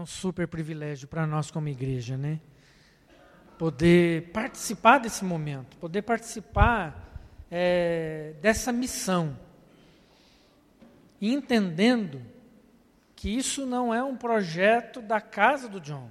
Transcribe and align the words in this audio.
É 0.00 0.02
um 0.02 0.06
super 0.06 0.48
privilégio 0.48 1.06
para 1.06 1.26
nós 1.26 1.50
como 1.50 1.68
igreja, 1.68 2.16
né? 2.16 2.40
Poder 3.58 4.32
participar 4.32 4.96
desse 4.96 5.22
momento, 5.22 5.76
poder 5.76 6.00
participar 6.00 7.20
é, 7.50 8.32
dessa 8.40 8.72
missão. 8.72 9.38
Entendendo 11.20 12.22
que 13.14 13.28
isso 13.28 13.66
não 13.66 13.92
é 13.92 14.02
um 14.02 14.16
projeto 14.16 15.02
da 15.02 15.20
casa 15.20 15.68
do 15.68 15.78
John. 15.78 16.10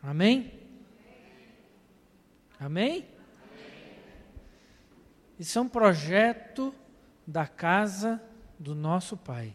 Amém? 0.00 0.52
Amém? 2.60 3.08
Isso 5.36 5.58
é 5.58 5.62
um 5.62 5.68
projeto 5.68 6.72
da 7.26 7.44
casa 7.44 8.22
do 8.56 8.72
nosso 8.72 9.16
Pai. 9.16 9.52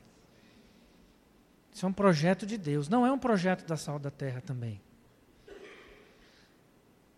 Isso 1.81 1.87
é 1.87 1.89
um 1.89 1.93
projeto 1.93 2.45
de 2.45 2.59
Deus, 2.59 2.87
não 2.87 3.07
é 3.07 3.11
um 3.11 3.17
projeto 3.17 3.65
da 3.65 3.75
sal 3.75 3.97
da 3.97 4.11
terra 4.11 4.39
também. 4.39 4.79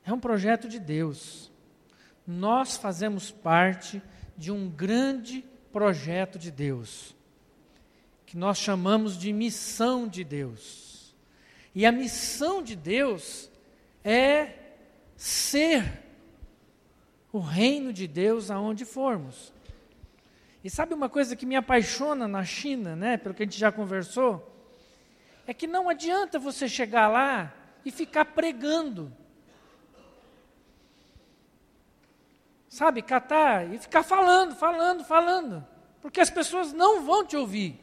É 0.06 0.14
um 0.14 0.20
projeto 0.22 0.70
de 0.70 0.80
Deus. 0.80 1.52
Nós 2.26 2.78
fazemos 2.78 3.30
parte 3.30 4.02
de 4.38 4.54
um 4.54 4.70
grande 4.70 5.44
projeto 5.70 6.40
de 6.40 6.50
Deus, 6.50 7.14
que 8.26 8.38
nós 8.38 8.58
chamamos 8.58 9.18
de 9.18 9.34
missão 9.34 10.08
de 10.08 10.24
Deus. 10.24 11.14
E 11.76 11.86
a 11.86 11.92
missão 11.92 12.64
de 12.64 12.78
Deus 12.78 13.52
é 14.02 14.60
ser 15.18 16.04
o 17.34 17.40
reino 17.40 17.92
de 17.92 18.08
Deus 18.08 18.50
aonde 18.50 18.86
formos. 18.86 19.52
E 20.64 20.70
sabe 20.70 20.94
uma 20.94 21.10
coisa 21.10 21.36
que 21.36 21.46
me 21.46 21.58
apaixona 21.58 22.30
na 22.30 22.46
China, 22.46 22.96
né, 22.96 23.18
pelo 23.18 23.36
que 23.36 23.44
a 23.44 23.46
gente 23.46 23.60
já 23.60 23.70
conversou? 23.70 24.53
É 25.46 25.54
que 25.54 25.68
não 25.68 25.90
adianta 25.90 26.40
você 26.40 26.68
chegar 26.68 27.08
lá 27.08 27.54
e 27.84 27.92
ficar 27.92 28.26
pregando. 28.26 29.12
Sabe, 32.70 33.02
catar 33.02 33.72
e 33.72 33.78
ficar 33.78 34.04
falando, 34.04 34.56
falando, 34.56 35.04
falando. 35.04 35.68
Porque 36.02 36.20
as 36.20 36.30
pessoas 36.30 36.74
não 36.74 37.04
vão 37.04 37.26
te 37.26 37.38
ouvir. 37.38 37.80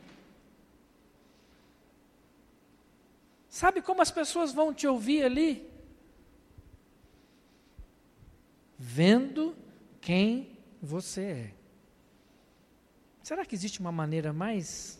Sabe 3.48 3.83
como 3.83 4.02
as 4.02 4.11
pessoas 4.11 4.52
vão 4.52 4.72
te 4.72 4.86
ouvir 4.86 5.24
ali? 5.24 5.70
vendo 8.83 9.55
quem 10.00 10.56
você 10.80 11.20
é. 11.20 11.55
Será 13.22 13.45
que 13.45 13.55
existe 13.55 13.78
uma 13.78 13.92
maneira 13.92 14.33
mais 14.33 14.98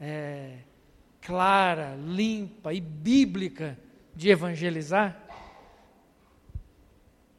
é, 0.00 0.60
clara, 1.22 1.96
limpa 1.96 2.74
e 2.74 2.80
bíblica 2.80 3.78
de 4.14 4.28
evangelizar? 4.28 5.18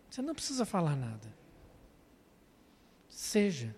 Você 0.09 0.23
não 0.23 0.33
precisa 0.33 0.65
falar 0.65 0.95
nada. 0.95 1.31
Seja. 3.07 3.75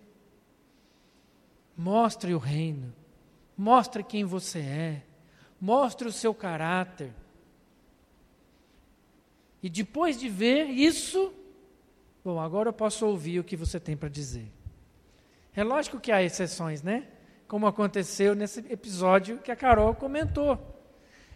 Mostre 1.76 2.33
o 2.33 2.38
reino. 2.38 2.94
Mostre 3.58 4.03
quem 4.03 4.23
você 4.23 4.59
é. 4.59 5.03
Mostre 5.59 6.08
o 6.08 6.14
seu 6.14 6.33
caráter. 6.33 7.14
E 9.61 9.70
depois 9.70 10.17
de 10.17 10.30
ver 10.30 10.67
isso, 10.70 11.33
Bom, 12.26 12.39
agora 12.39 12.70
eu 12.70 12.73
posso 12.73 13.06
ouvir 13.06 13.39
o 13.39 13.44
que 13.44 13.56
você 13.56 13.80
tem 13.80 13.95
para 13.95 14.09
dizer. 14.09 14.52
É 15.55 15.64
lógico 15.64 15.99
que 15.99 16.11
há 16.11 16.23
exceções, 16.23 16.82
né? 16.82 17.08
Como 17.48 17.67
aconteceu 17.67 18.33
nesse 18.33 18.60
episódio 18.72 19.38
que 19.39 19.52
a 19.52 19.56
Carol 19.56 19.94
comentou. 19.95 20.60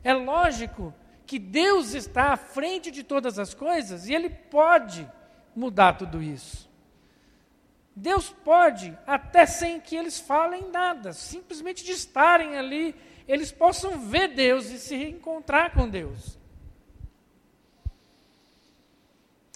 É 0.03 0.13
lógico 0.13 0.93
que 1.25 1.37
Deus 1.37 1.93
está 1.93 2.33
à 2.33 2.37
frente 2.37 2.89
de 2.89 3.03
todas 3.03 3.37
as 3.37 3.53
coisas 3.53 4.07
e 4.07 4.13
Ele 4.13 4.29
pode 4.29 5.07
mudar 5.55 5.93
tudo 5.93 6.21
isso. 6.21 6.69
Deus 7.95 8.29
pode, 8.29 8.97
até 9.05 9.45
sem 9.45 9.79
que 9.79 9.95
eles 9.95 10.19
falem 10.19 10.71
nada, 10.71 11.11
simplesmente 11.11 11.83
de 11.83 11.91
estarem 11.91 12.55
ali, 12.55 12.95
eles 13.27 13.51
possam 13.51 13.99
ver 13.99 14.29
Deus 14.29 14.69
e 14.69 14.79
se 14.79 14.95
reencontrar 14.95 15.73
com 15.73 15.87
Deus. 15.87 16.39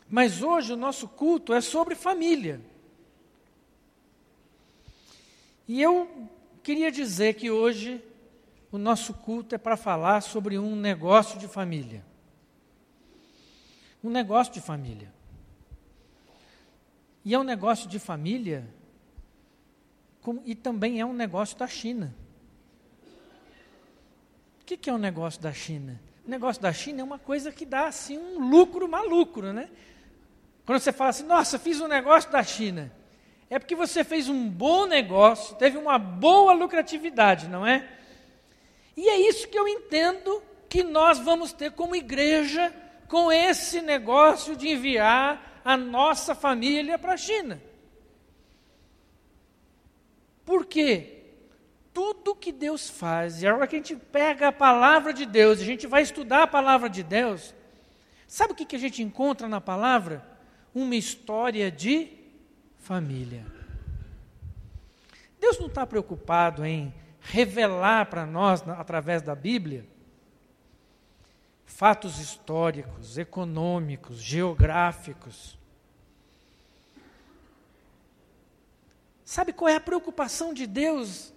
Mas 0.09 0.44
hoje 0.44 0.74
o 0.74 0.78
nosso 0.78 1.08
culto 1.08 1.53
é 1.53 1.62
sobre 1.62 1.96
família. 1.96 2.62
E 5.68 5.81
eu 5.81 6.30
queria 6.63 6.90
dizer 6.90 7.34
que 7.34 7.51
hoje 7.51 8.01
o 8.72 8.78
nosso 8.78 9.13
culto 9.13 9.53
é 9.53 9.57
para 9.57 9.75
falar 9.75 10.22
sobre 10.22 10.57
um 10.57 10.75
negócio 10.75 11.38
de 11.38 11.47
família. 11.47 12.03
Um 14.03 14.09
negócio 14.09 14.53
de 14.53 14.62
família. 14.62 15.13
E 17.23 17.34
é 17.34 17.40
um 17.40 17.44
negócio 17.44 17.88
de 17.88 18.00
família 18.00 18.68
e 20.46 20.56
também 20.56 21.00
é 21.02 21.06
um 21.06 21.13
negócio 21.13 21.57
da 21.57 21.68
China. 21.68 22.16
O 24.62 24.66
que, 24.66 24.78
que 24.78 24.90
é 24.90 24.94
um 24.94 24.97
negócio 24.97 25.41
da 25.41 25.52
China? 25.52 26.02
O 26.25 26.29
negócio 26.29 26.62
da 26.62 26.72
China 26.72 27.02
é 27.02 27.03
uma 27.03 27.19
coisa 27.19 27.52
que 27.52 27.66
dá 27.66 27.88
assim 27.88 28.18
um 28.18 28.50
lucro 28.50 28.88
maluco, 28.88 29.41
né? 29.41 29.69
Quando 30.66 30.79
você 30.79 30.94
fala 30.94 31.09
assim, 31.09 31.25
nossa, 31.25 31.59
fiz 31.59 31.81
um 31.81 31.88
negócio 31.88 32.31
da 32.31 32.41
China, 32.41 32.90
é 33.49 33.59
porque 33.59 33.75
você 33.75 34.03
fez 34.03 34.29
um 34.29 34.49
bom 34.49 34.85
negócio, 34.85 35.55
teve 35.55 35.77
uma 35.77 35.97
boa 35.97 36.53
lucratividade, 36.53 37.47
não 37.47 37.65
é? 37.65 37.87
E 38.95 39.09
é 39.09 39.19
isso 39.29 39.47
que 39.47 39.57
eu 39.57 39.67
entendo 39.67 40.41
que 40.69 40.83
nós 40.83 41.19
vamos 41.19 41.53
ter 41.53 41.71
como 41.71 41.95
igreja 41.95 42.73
com 43.07 43.31
esse 43.31 43.81
negócio 43.81 44.55
de 44.55 44.69
enviar 44.69 45.61
a 45.63 45.77
nossa 45.77 46.33
família 46.33 46.97
para 46.97 47.13
a 47.13 47.17
China. 47.17 47.61
Por 50.45 50.65
quê? 50.65 51.21
Tudo 51.93 52.35
que 52.35 52.51
Deus 52.51 52.89
faz, 52.89 53.41
e 53.41 53.47
a 53.47 53.53
hora 53.55 53.67
que 53.67 53.75
a 53.75 53.79
gente 53.79 53.95
pega 53.95 54.47
a 54.47 54.51
palavra 54.51 55.13
de 55.13 55.25
Deus, 55.25 55.59
a 55.59 55.63
gente 55.63 55.85
vai 55.85 56.01
estudar 56.01 56.43
a 56.43 56.47
palavra 56.47 56.89
de 56.89 57.03
Deus, 57.03 57.53
sabe 58.27 58.53
o 58.53 58.55
que, 58.55 58.65
que 58.65 58.75
a 58.75 58.79
gente 58.79 59.03
encontra 59.03 59.47
na 59.47 59.61
palavra? 59.61 60.33
uma 60.73 60.95
história 60.95 61.71
de 61.71 62.09
família. 62.83 63.45
Deus 65.39 65.57
não 65.57 65.67
está 65.67 65.88
preocupado 65.88 66.66
em 66.66 66.94
revelar 67.21 68.07
para 68.07 68.25
nós, 68.25 68.61
através 68.67 69.21
da 69.21 69.33
Bíblia, 69.33 69.88
fatos 71.66 72.19
históricos, 72.19 73.17
econômicos, 73.17 74.22
geográficos. 74.22 75.57
Sabe 79.23 79.53
qual 79.53 79.69
é 79.69 79.75
a 79.75 79.81
preocupação 79.81 80.53
de 80.53 80.67
Deus 80.67 81.33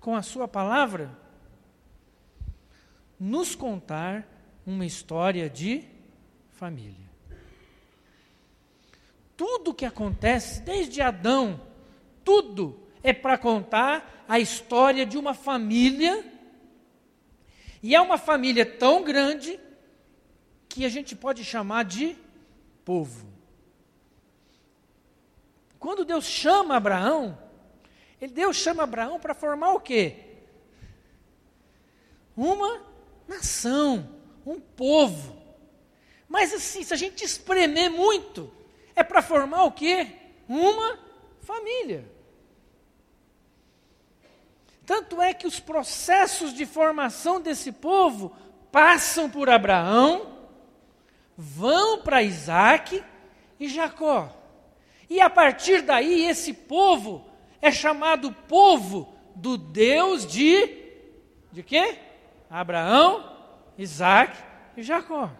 com 0.00 0.16
a 0.16 0.22
Sua 0.22 0.48
palavra? 0.48 1.16
Nos 3.20 3.54
contar 3.54 4.26
uma 4.66 4.86
história 4.86 5.48
de 5.48 5.84
família 6.52 7.03
tudo 9.36 9.74
que 9.74 9.84
acontece, 9.84 10.60
desde 10.62 11.00
Adão, 11.00 11.60
tudo 12.24 12.78
é 13.02 13.12
para 13.12 13.36
contar 13.36 14.24
a 14.28 14.38
história 14.38 15.04
de 15.04 15.18
uma 15.18 15.34
família. 15.34 16.24
E 17.82 17.94
é 17.94 18.00
uma 18.00 18.16
família 18.16 18.64
tão 18.64 19.02
grande 19.02 19.60
que 20.68 20.84
a 20.84 20.88
gente 20.88 21.14
pode 21.14 21.44
chamar 21.44 21.84
de 21.84 22.16
povo. 22.84 23.26
Quando 25.78 26.04
Deus 26.04 26.24
chama 26.24 26.76
Abraão, 26.76 27.38
Deus 28.32 28.56
chama 28.56 28.84
Abraão 28.84 29.20
para 29.20 29.34
formar 29.34 29.74
o 29.74 29.80
quê? 29.80 30.16
Uma 32.34 32.82
nação, 33.28 34.08
um 34.46 34.58
povo. 34.58 35.36
Mas 36.26 36.52
assim, 36.54 36.82
se 36.82 36.94
a 36.94 36.96
gente 36.96 37.22
espremer 37.22 37.90
muito, 37.90 38.50
é 38.94 39.02
para 39.02 39.22
formar 39.22 39.64
o 39.64 39.72
quê? 39.72 40.08
Uma 40.48 40.98
família. 41.40 42.08
Tanto 44.86 45.20
é 45.20 45.32
que 45.32 45.46
os 45.46 45.58
processos 45.58 46.52
de 46.52 46.66
formação 46.66 47.40
desse 47.40 47.72
povo 47.72 48.36
passam 48.70 49.30
por 49.30 49.48
Abraão, 49.48 50.38
vão 51.36 52.02
para 52.02 52.22
Isaac 52.22 53.02
e 53.58 53.68
Jacó. 53.68 54.30
E 55.08 55.20
a 55.20 55.30
partir 55.30 55.82
daí, 55.82 56.26
esse 56.26 56.52
povo 56.52 57.26
é 57.62 57.70
chamado 57.70 58.32
povo 58.32 59.14
do 59.34 59.56
Deus 59.56 60.26
de. 60.26 60.68
de 61.50 61.62
quê? 61.62 61.98
Abraão, 62.50 63.32
Isaac 63.78 64.36
e 64.76 64.82
Jacó. 64.82 65.30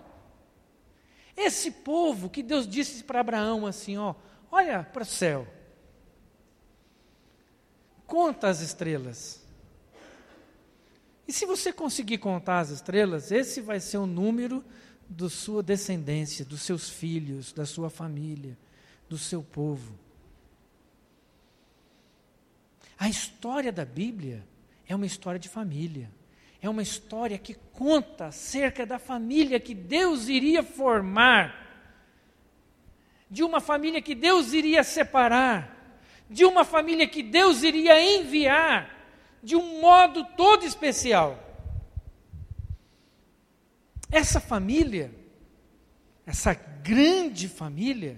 Esse 1.37 1.71
povo 1.71 2.31
que 2.31 2.43
Deus 2.43 2.67
disse 2.67 3.03
para 3.03 3.21
Abraão 3.21 3.67
assim, 3.67 3.97
ó, 3.97 4.15
olha 4.51 4.85
para 4.85 5.03
o 5.03 5.07
céu. 5.07 5.47
Conta 8.07 8.49
as 8.49 8.61
estrelas. 8.61 9.43
E 11.27 11.33
se 11.33 11.47
você 11.47 11.73
conseguir 11.73 12.19
contar 12.19 12.61
as 12.61 12.71
estrelas, 12.71 13.33
esse 13.33 13.61
vai 13.61 13.81
ser 13.81 13.99
o 13.99 14.07
número 14.07 14.65
da 15.09 15.29
sua 15.29 15.63
descendência, 15.63 16.45
dos 16.45 16.63
seus 16.63 16.89
filhos, 16.89 17.53
da 17.53 17.67
sua 17.67 17.91
família, 17.91 18.57
do 19.09 19.19
seu 19.19 19.43
povo. 19.43 19.99
A 22.99 23.09
história 23.09 23.73
da 23.73 23.85
Bíblia 23.85 24.47
é 24.87 24.95
uma 24.95 25.07
história 25.07 25.41
de 25.41 25.49
família. 25.49 26.11
É 26.65 26.69
uma 26.71 26.81
história 26.81 27.37
que 27.37 27.53
conta 27.53 28.29
acerca 28.29 28.87
da 28.87 28.99
família 28.99 29.61
que 29.61 29.75
Deus 29.75 30.29
iria 30.29 30.63
formar, 30.63 31.55
de 33.31 33.43
uma 33.43 33.61
família 33.61 34.01
que 34.01 34.15
Deus 34.15 34.55
iria 34.55 34.83
separar, 34.83 36.01
de 36.31 36.43
uma 36.43 36.65
família 36.65 37.07
que 37.07 37.23
Deus 37.23 37.63
iria 37.63 38.03
enviar 38.03 38.89
de 39.43 39.55
um 39.55 39.79
modo 39.83 40.25
todo 40.39 40.65
especial. 40.65 41.39
Essa 44.11 44.41
família, 44.41 45.15
essa 46.25 46.55
grande 46.55 47.47
família, 47.47 48.17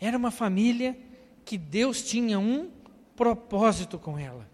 era 0.00 0.16
uma 0.16 0.30
família 0.30 0.96
que 1.44 1.58
Deus 1.58 2.02
tinha 2.02 2.38
um 2.38 2.70
propósito 3.16 3.98
com 3.98 4.16
ela. 4.16 4.48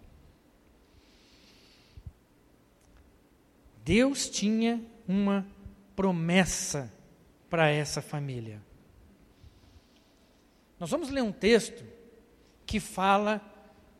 Deus 3.85 4.29
tinha 4.31 4.83
uma 5.07 5.47
promessa 5.95 6.91
para 7.51 7.69
essa 7.69 8.01
família. 8.01 8.61
Nós 10.81 10.91
vamos 10.91 11.11
ler 11.11 11.23
um 11.23 11.31
texto 11.31 11.85
que 12.67 12.81
fala 12.81 13.41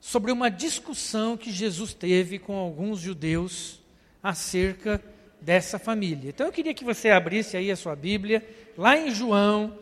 sobre 0.01 0.33
uma 0.33 0.51
discussão 0.51 1.37
que 1.37 1.53
Jesus 1.53 1.93
teve 1.93 2.39
com 2.39 2.57
alguns 2.57 2.99
judeus 2.99 3.83
acerca 4.23 5.03
dessa 5.41 5.79
família. 5.79 6.31
Então 6.31 6.47
eu 6.47 6.53
queria 6.53 6.73
que 6.73 6.85
você 6.85 7.11
abrisse 7.11 7.57
aí 7.57 7.71
a 7.71 7.77
sua 7.77 7.95
Bíblia, 7.95 8.43
lá 8.77 8.97
em 8.97 9.11
João, 9.11 9.79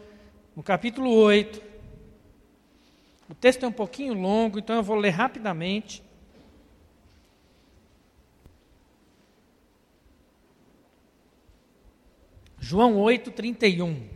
no 0.57 0.63
capítulo 0.63 1.11
8. 1.11 1.63
O 3.31 3.35
texto 3.35 3.65
é 3.65 3.69
um 3.69 3.73
pouquinho 3.73 4.15
longo, 4.15 4.59
então 4.59 4.77
eu 4.77 4.83
vou 4.83 4.97
ler 4.97 5.11
rapidamente. 5.11 6.03
João 12.65 12.97
8, 12.97 13.33
31. 13.33 14.09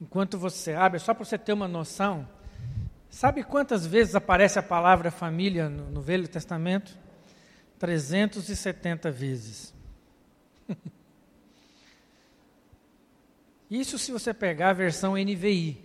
Enquanto 0.00 0.38
você 0.38 0.74
abre, 0.74 1.00
só 1.00 1.12
para 1.12 1.24
você 1.24 1.36
ter 1.36 1.52
uma 1.52 1.66
noção, 1.66 2.28
sabe 3.08 3.42
quantas 3.42 3.84
vezes 3.84 4.14
aparece 4.14 4.60
a 4.60 4.62
palavra 4.62 5.10
família 5.10 5.68
no, 5.68 5.90
no 5.90 6.00
Velho 6.00 6.28
Testamento? 6.28 6.96
370 7.80 9.10
vezes. 9.10 9.74
Isso 13.70 13.98
se 13.98 14.12
você 14.12 14.32
pegar 14.32 14.70
a 14.70 14.74
versão 14.74 15.14
NVI. 15.14 15.82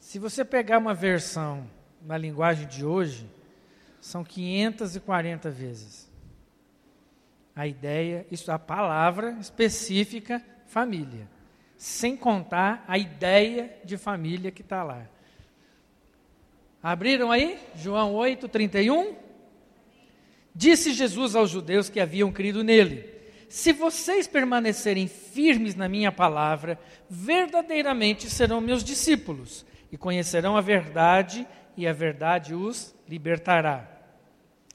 Se 0.00 0.18
você 0.18 0.44
pegar 0.44 0.78
uma 0.78 0.94
versão 0.94 1.70
na 2.02 2.16
linguagem 2.16 2.66
de 2.66 2.84
hoje, 2.84 3.30
são 4.00 4.24
540 4.24 5.50
vezes. 5.50 6.10
A 7.54 7.66
ideia, 7.66 8.26
isso 8.30 8.50
a 8.50 8.58
palavra 8.58 9.32
específica 9.32 10.42
família, 10.66 11.28
sem 11.76 12.16
contar 12.16 12.82
a 12.88 12.96
ideia 12.96 13.76
de 13.84 13.98
família 13.98 14.50
que 14.50 14.62
está 14.62 14.82
lá. 14.82 15.06
Abriram 16.82 17.30
aí? 17.30 17.58
João 17.74 18.14
8, 18.14 18.48
31. 18.48 19.29
Disse 20.54 20.92
Jesus 20.92 21.34
aos 21.36 21.50
judeus 21.50 21.88
que 21.88 22.00
haviam 22.00 22.32
crido 22.32 22.64
nele: 22.64 23.08
Se 23.48 23.72
vocês 23.72 24.26
permanecerem 24.26 25.06
firmes 25.06 25.74
na 25.74 25.88
minha 25.88 26.10
palavra, 26.10 26.78
verdadeiramente 27.08 28.28
serão 28.28 28.60
meus 28.60 28.82
discípulos 28.82 29.64
e 29.92 29.96
conhecerão 29.96 30.56
a 30.56 30.60
verdade, 30.60 31.46
e 31.76 31.86
a 31.86 31.92
verdade 31.92 32.54
os 32.54 32.94
libertará. 33.08 33.88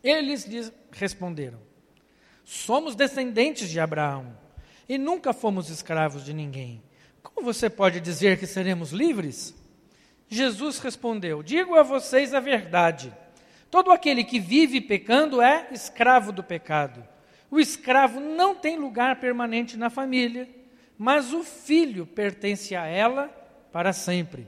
Eles 0.04 0.46
lhes 0.46 0.72
responderam: 0.92 1.60
Somos 2.44 2.96
descendentes 2.96 3.70
de 3.70 3.80
Abraão 3.80 4.38
e 4.88 4.98
nunca 4.98 5.34
fomos 5.34 5.70
escravos 5.70 6.24
de 6.24 6.34
ninguém. 6.34 6.82
Como 7.22 7.46
você 7.46 7.70
pode 7.70 8.00
dizer 8.00 8.38
que 8.38 8.46
seremos 8.46 8.92
livres? 8.92 9.56
Jesus 10.30 10.80
respondeu: 10.80 11.44
Digo 11.44 11.76
a 11.76 11.84
vocês 11.84 12.34
a 12.34 12.40
verdade. 12.40 13.14
Todo 13.70 13.92
aquele 13.92 14.24
que 14.24 14.40
vive 14.40 14.80
pecando 14.80 15.42
é 15.42 15.68
escravo 15.72 16.32
do 16.32 16.44
pecado. 16.44 17.06
O 17.50 17.60
escravo 17.60 18.20
não 18.20 18.56
tem 18.56 18.78
lugar 18.78 19.20
permanente 19.20 19.78
na 19.78 19.90
família, 19.90 20.50
mas 20.98 21.34
o 21.34 21.44
filho 21.44 22.06
pertence 22.06 22.76
a 22.76 22.86
ela 22.86 23.28
para 23.72 23.94
sempre. 23.94 24.48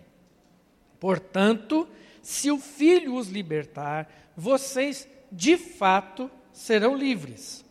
Portanto, 1.00 1.88
se 2.22 2.50
o 2.52 2.58
filho 2.58 3.16
os 3.16 3.30
libertar, 3.30 4.10
vocês 4.36 5.08
de 5.32 5.58
fato 5.58 6.30
serão 6.52 6.96
livres. 6.96 7.66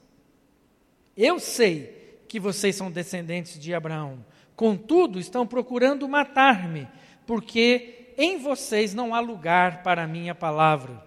Eu 1.17 1.39
sei 1.39 2.25
que 2.29 2.39
vocês 2.39 2.77
são 2.77 2.91
descendentes 2.91 3.59
de 3.59 3.75
Abraão, 3.75 4.25
contudo, 4.55 5.19
estão 5.19 5.47
procurando 5.47 6.09
matar-me, 6.09 6.89
porque 7.27 8.13
em 8.19 8.39
vocês 8.39 8.95
não 8.95 9.15
há 9.15 9.21
lugar 9.21 9.83
para 9.83 10.05
a 10.05 10.07
minha 10.07 10.35
palavra. 10.35 11.06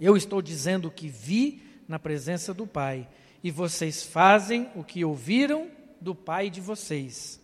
Eu 0.00 0.16
estou 0.16 0.42
dizendo 0.42 0.88
o 0.88 0.90
que 0.90 1.08
vi 1.08 1.62
na 1.86 1.98
presença 1.98 2.52
do 2.52 2.66
Pai, 2.66 3.08
e 3.42 3.50
vocês 3.50 4.02
fazem 4.02 4.68
o 4.74 4.82
que 4.82 5.04
ouviram 5.04 5.68
do 6.00 6.14
pai 6.14 6.48
de 6.48 6.60
vocês. 6.60 7.40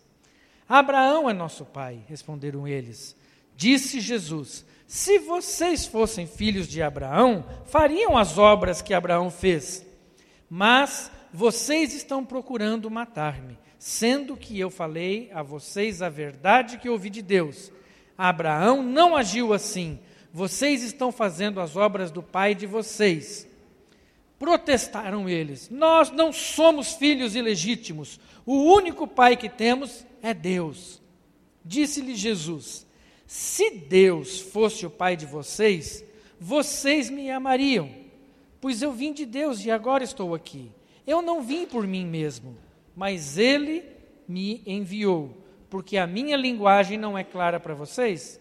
Abraão 0.67 1.29
é 1.29 1.33
nosso 1.33 1.65
pai, 1.65 1.99
responderam 2.07 2.67
eles. 2.67 3.15
Disse 3.55 3.99
Jesus: 3.99 4.65
Se 4.87 5.19
vocês 5.19 5.85
fossem 5.85 6.25
filhos 6.25 6.67
de 6.67 6.81
Abraão, 6.81 7.45
fariam 7.65 8.17
as 8.17 8.37
obras 8.37 8.81
que 8.81 8.93
Abraão 8.93 9.29
fez. 9.29 9.85
Mas 10.49 11.11
vocês 11.33 11.93
estão 11.93 12.25
procurando 12.25 12.89
matar-me, 12.89 13.57
sendo 13.77 14.35
que 14.35 14.59
eu 14.59 14.69
falei 14.69 15.29
a 15.33 15.43
vocês 15.43 16.01
a 16.01 16.09
verdade 16.09 16.77
que 16.77 16.89
ouvi 16.89 17.09
de 17.09 17.21
Deus. 17.21 17.71
Abraão 18.17 18.81
não 18.81 19.15
agiu 19.15 19.53
assim 19.53 19.99
vocês 20.33 20.81
estão 20.81 21.11
fazendo 21.11 21.59
as 21.59 21.75
obras 21.75 22.11
do 22.11 22.23
pai 22.23 22.55
de 22.55 22.65
vocês. 22.65 23.47
Protestaram 24.39 25.29
eles: 25.29 25.69
Nós 25.69 26.09
não 26.09 26.33
somos 26.33 26.93
filhos 26.93 27.35
ilegítimos. 27.35 28.19
O 28.45 28.55
único 28.55 29.05
pai 29.07 29.37
que 29.37 29.49
temos 29.49 30.05
é 30.21 30.33
Deus. 30.33 31.01
Disse-lhe 31.63 32.15
Jesus: 32.15 32.87
Se 33.27 33.69
Deus 33.69 34.39
fosse 34.39 34.85
o 34.85 34.89
pai 34.89 35.15
de 35.15 35.27
vocês, 35.27 36.03
vocês 36.39 37.07
me 37.07 37.29
amariam, 37.29 37.87
pois 38.59 38.81
eu 38.81 38.91
vim 38.91 39.13
de 39.13 39.27
Deus 39.27 39.63
e 39.63 39.69
agora 39.69 40.03
estou 40.03 40.33
aqui. 40.33 40.71
Eu 41.05 41.21
não 41.21 41.43
vim 41.43 41.67
por 41.67 41.85
mim 41.85 42.03
mesmo, 42.03 42.57
mas 42.95 43.37
Ele 43.37 43.83
me 44.27 44.63
enviou, 44.65 45.37
porque 45.69 45.97
a 45.97 46.07
minha 46.07 46.35
linguagem 46.35 46.97
não 46.97 47.15
é 47.15 47.23
clara 47.23 47.59
para 47.59 47.75
vocês. 47.75 48.40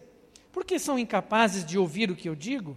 Por 0.52 0.64
que 0.64 0.78
são 0.78 0.98
incapazes 0.98 1.64
de 1.64 1.78
ouvir 1.78 2.10
o 2.10 2.16
que 2.16 2.28
eu 2.28 2.34
digo? 2.34 2.76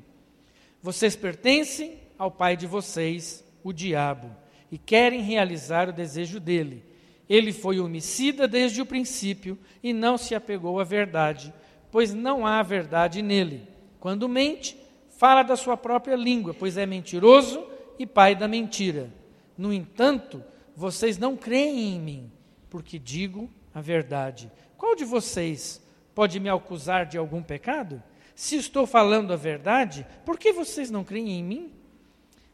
Vocês 0.82 1.16
pertencem 1.16 1.98
ao 2.18 2.30
pai 2.30 2.56
de 2.56 2.68
vocês, 2.68 3.44
o 3.64 3.74
diabo, 3.74 4.30
e 4.72 4.78
querem 4.78 5.22
realizar 5.22 5.90
o 5.90 5.94
desejo 5.94 6.40
dele. 6.40 6.84
Ele 7.30 7.52
foi 7.52 7.80
homicida 7.80 8.48
desde 8.48 8.82
o 8.82 8.86
princípio 8.86 9.58
e 9.82 9.94
não 9.94 10.18
se 10.18 10.36
apegou 10.36 10.80
à 10.80 10.84
verdade, 10.84 11.54
pois 11.92 12.14
não 12.14 12.46
há 12.46 12.62
verdade 12.62 13.22
nele. 13.22 13.68
Quando 14.00 14.30
mente, 14.30 14.78
fala 15.18 15.44
da 15.44 15.56
sua 15.56 15.78
própria 15.78 16.16
língua, 16.16 16.54
pois 16.54 16.78
é 16.78 16.86
mentiroso 16.86 17.66
e 17.98 18.06
pai 18.06 18.36
da 18.36 18.48
mentira. 18.48 19.12
No 19.58 19.72
entanto, 19.72 20.44
vocês 20.76 21.18
não 21.18 21.38
creem 21.38 21.96
em 21.96 22.00
mim, 22.00 22.32
porque 22.70 22.98
digo 22.98 23.50
a 23.74 23.82
verdade. 23.82 24.52
Qual 24.78 24.96
de 24.96 25.06
vocês 25.06 25.83
pode 26.14 26.40
me 26.40 26.50
acusar 26.50 27.06
de 27.06 27.18
algum 27.18 27.42
pecado? 27.42 28.02
Se 28.36 28.56
estou 28.56 28.86
falando 28.88 29.34
a 29.34 29.36
verdade, 29.36 30.06
por 30.26 30.38
que 30.38 30.52
vocês 30.52 30.90
não 30.90 31.04
creem 31.04 31.40
em 31.40 31.44
mim? 31.44 31.74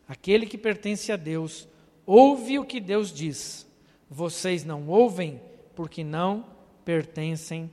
Aquele 0.07 0.45
que 0.45 0.57
pertence 0.57 1.11
a 1.11 1.15
Deus 1.15 1.67
ouve 2.05 2.59
o 2.59 2.65
que 2.65 2.79
Deus 2.79 3.13
diz. 3.13 3.67
Vocês 4.09 4.63
não 4.63 4.87
ouvem 4.87 5.41
porque 5.75 6.03
não 6.03 6.45
pertencem 6.83 7.71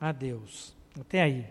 a 0.00 0.10
Deus. 0.10 0.74
Até 0.98 1.22
aí. 1.22 1.46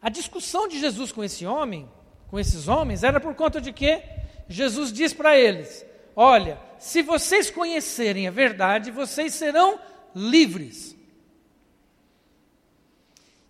A 0.00 0.08
discussão 0.08 0.68
de 0.68 0.78
Jesus 0.78 1.10
com 1.10 1.24
esse 1.24 1.44
homem 1.44 1.88
com 2.34 2.40
esses 2.40 2.66
homens 2.66 3.04
era 3.04 3.20
por 3.20 3.32
conta 3.36 3.60
de 3.60 3.72
quê? 3.72 4.02
Jesus 4.48 4.92
diz 4.92 5.12
para 5.12 5.38
eles: 5.38 5.86
Olha, 6.16 6.58
se 6.80 7.00
vocês 7.00 7.48
conhecerem 7.48 8.26
a 8.26 8.30
verdade, 8.32 8.90
vocês 8.90 9.34
serão 9.34 9.78
livres. 10.12 10.96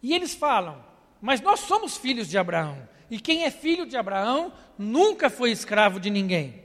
E 0.05 0.13
eles 0.13 0.35
falam: 0.35 0.85
Mas 1.19 1.41
nós 1.41 1.61
somos 1.61 1.97
filhos 1.97 2.29
de 2.29 2.37
Abraão. 2.37 2.87
E 3.11 3.19
quem 3.19 3.45
é 3.45 3.51
filho 3.51 3.87
de 3.87 3.97
Abraão 3.97 4.53
nunca 4.77 5.31
foi 5.31 5.51
escravo 5.51 5.99
de 5.99 6.11
ninguém. 6.11 6.63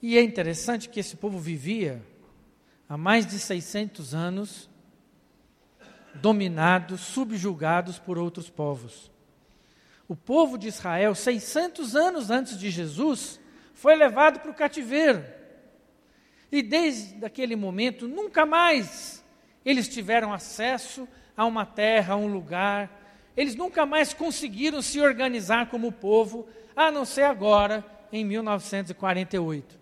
E 0.00 0.16
é 0.16 0.22
interessante 0.22 0.88
que 0.88 0.98
esse 0.98 1.14
povo 1.14 1.38
vivia 1.38 2.02
há 2.88 2.96
mais 2.96 3.26
de 3.26 3.38
600 3.38 4.14
anos 4.14 4.70
dominados, 6.14 7.02
subjugados 7.02 7.98
por 7.98 8.16
outros 8.16 8.48
povos. 8.48 9.10
O 10.08 10.16
povo 10.16 10.56
de 10.56 10.68
Israel, 10.68 11.14
600 11.14 11.94
anos 11.94 12.30
antes 12.30 12.58
de 12.58 12.70
Jesus, 12.70 13.38
foi 13.74 13.94
levado 13.94 14.40
para 14.40 14.50
o 14.50 14.54
cativeiro. 14.54 15.35
E 16.50 16.62
desde 16.62 17.24
aquele 17.24 17.56
momento, 17.56 18.06
nunca 18.06 18.46
mais 18.46 19.24
eles 19.64 19.88
tiveram 19.88 20.32
acesso 20.32 21.08
a 21.36 21.44
uma 21.44 21.66
terra, 21.66 22.14
a 22.14 22.16
um 22.16 22.28
lugar. 22.28 22.90
Eles 23.36 23.54
nunca 23.54 23.84
mais 23.84 24.14
conseguiram 24.14 24.80
se 24.80 25.00
organizar 25.00 25.68
como 25.68 25.90
povo, 25.90 26.48
a 26.74 26.90
não 26.90 27.04
ser 27.04 27.22
agora, 27.22 27.84
em 28.12 28.24
1948. 28.24 29.78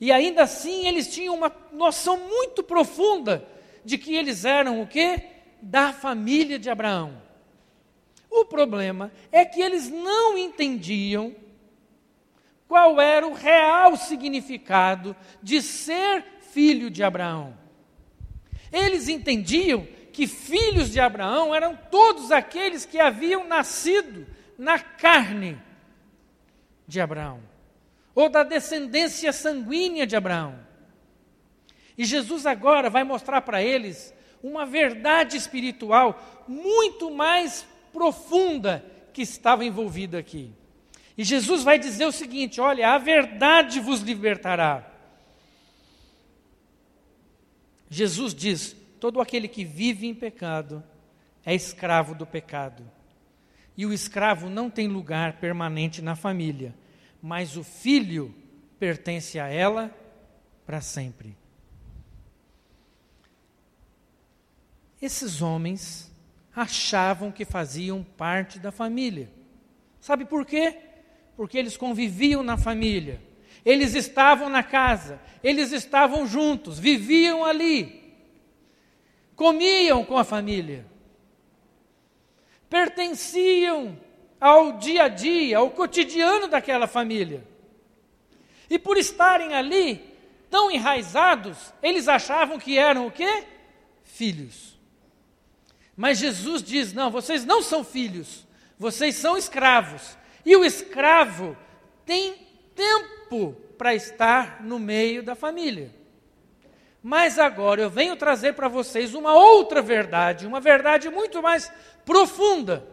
E 0.00 0.10
ainda 0.10 0.42
assim 0.42 0.86
eles 0.88 1.12
tinham 1.12 1.34
uma 1.34 1.54
noção 1.72 2.18
muito 2.18 2.62
profunda 2.62 3.46
de 3.84 3.98
que 3.98 4.16
eles 4.16 4.44
eram 4.44 4.80
o 4.80 4.86
quê? 4.86 5.22
Da 5.60 5.92
família 5.92 6.58
de 6.58 6.68
Abraão. 6.68 7.22
O 8.30 8.46
problema 8.46 9.12
é 9.30 9.44
que 9.44 9.60
eles 9.60 9.90
não 9.90 10.38
entendiam 10.38 11.34
qual 12.72 12.98
era 12.98 13.28
o 13.28 13.34
real 13.34 13.98
significado 13.98 15.14
de 15.42 15.60
ser 15.60 16.24
filho 16.52 16.88
de 16.88 17.02
Abraão. 17.02 17.54
Eles 18.72 19.08
entendiam 19.08 19.86
que 20.10 20.26
filhos 20.26 20.90
de 20.90 20.98
Abraão 20.98 21.54
eram 21.54 21.76
todos 21.90 22.32
aqueles 22.32 22.86
que 22.86 22.98
haviam 22.98 23.46
nascido 23.46 24.26
na 24.56 24.78
carne 24.78 25.60
de 26.88 26.98
Abraão, 26.98 27.40
ou 28.14 28.30
da 28.30 28.42
descendência 28.42 29.34
sanguínea 29.34 30.06
de 30.06 30.16
Abraão. 30.16 30.58
E 31.98 32.06
Jesus 32.06 32.46
agora 32.46 32.88
vai 32.88 33.04
mostrar 33.04 33.42
para 33.42 33.62
eles 33.62 34.14
uma 34.42 34.64
verdade 34.64 35.36
espiritual 35.36 36.18
muito 36.48 37.10
mais 37.10 37.66
profunda 37.92 38.82
que 39.12 39.20
estava 39.20 39.62
envolvida 39.62 40.18
aqui. 40.18 40.54
E 41.16 41.24
Jesus 41.24 41.62
vai 41.62 41.78
dizer 41.78 42.06
o 42.06 42.12
seguinte: 42.12 42.60
olha, 42.60 42.90
a 42.90 42.98
verdade 42.98 43.80
vos 43.80 44.00
libertará. 44.00 44.90
Jesus 47.90 48.34
diz: 48.34 48.74
todo 48.98 49.20
aquele 49.20 49.48
que 49.48 49.64
vive 49.64 50.06
em 50.06 50.14
pecado 50.14 50.82
é 51.44 51.54
escravo 51.54 52.14
do 52.14 52.26
pecado. 52.26 52.90
E 53.76 53.84
o 53.84 53.92
escravo 53.92 54.48
não 54.48 54.70
tem 54.70 54.86
lugar 54.86 55.34
permanente 55.38 56.00
na 56.00 56.14
família, 56.14 56.74
mas 57.22 57.56
o 57.56 57.64
filho 57.64 58.34
pertence 58.78 59.38
a 59.38 59.48
ela 59.48 59.94
para 60.66 60.80
sempre. 60.80 61.36
Esses 65.00 65.42
homens 65.42 66.12
achavam 66.54 67.32
que 67.32 67.44
faziam 67.44 68.04
parte 68.04 68.58
da 68.58 68.70
família. 68.70 69.30
Sabe 70.00 70.24
por 70.24 70.46
quê? 70.46 70.91
Porque 71.36 71.58
eles 71.58 71.76
conviviam 71.76 72.42
na 72.42 72.56
família, 72.56 73.20
eles 73.64 73.94
estavam 73.94 74.48
na 74.48 74.62
casa, 74.62 75.20
eles 75.42 75.72
estavam 75.72 76.26
juntos, 76.26 76.78
viviam 76.78 77.44
ali, 77.44 78.14
comiam 79.34 80.04
com 80.04 80.18
a 80.18 80.24
família, 80.24 80.84
pertenciam 82.68 83.98
ao 84.40 84.72
dia 84.78 85.04
a 85.04 85.08
dia, 85.08 85.58
ao 85.58 85.70
cotidiano 85.70 86.48
daquela 86.48 86.86
família. 86.86 87.44
E 88.68 88.78
por 88.78 88.96
estarem 88.96 89.54
ali, 89.54 90.12
tão 90.50 90.70
enraizados, 90.70 91.72
eles 91.82 92.08
achavam 92.08 92.58
que 92.58 92.76
eram 92.76 93.06
o 93.06 93.10
quê? 93.10 93.44
Filhos. 94.02 94.78
Mas 95.96 96.18
Jesus 96.18 96.62
diz: 96.62 96.92
não, 96.92 97.10
vocês 97.10 97.44
não 97.44 97.62
são 97.62 97.84
filhos, 97.84 98.46
vocês 98.78 99.14
são 99.14 99.36
escravos. 99.36 100.16
E 100.44 100.56
o 100.56 100.64
escravo 100.64 101.56
tem 102.04 102.34
tempo 102.74 103.54
para 103.78 103.94
estar 103.94 104.62
no 104.62 104.78
meio 104.78 105.22
da 105.22 105.34
família. 105.34 105.90
Mas 107.02 107.38
agora 107.38 107.82
eu 107.82 107.90
venho 107.90 108.14
trazer 108.14 108.54
para 108.54 108.68
vocês 108.68 109.12
uma 109.12 109.34
outra 109.34 109.82
verdade, 109.82 110.46
uma 110.46 110.60
verdade 110.60 111.10
muito 111.10 111.42
mais 111.42 111.72
profunda. 112.04 112.86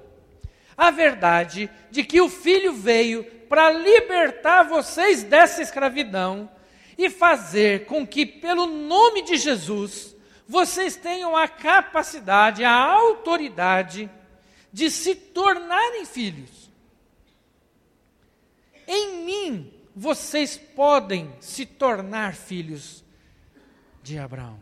A 0.75 0.89
verdade 0.89 1.70
de 1.91 2.03
que 2.03 2.20
o 2.20 2.29
filho 2.29 2.74
veio 2.74 3.24
para 3.48 3.72
libertar 3.72 4.63
vocês 4.63 5.24
dessa 5.24 5.62
escravidão 5.62 6.50
e 6.98 7.10
fazer 7.10 7.86
com 7.86 8.06
que, 8.06 8.25
pelo 8.25 8.65
nome 8.65 9.22
de 9.22 9.38
Jesus, 9.38 10.15
vocês 10.48 10.96
tenham 10.96 11.38
a 11.38 11.48
capacidade, 11.48 12.63
a 12.63 12.74
autoridade 12.74 14.10
de 14.74 14.89
se 14.89 15.13
tornarem 15.13 16.06
filhos. 16.06 16.59
Em 18.91 19.24
mim, 19.24 19.72
vocês 19.96 20.58
podem 20.58 21.31
se 21.39 21.63
tornar 21.63 22.34
filhos 22.34 23.03
de 24.01 24.17
Abraão. 24.17 24.60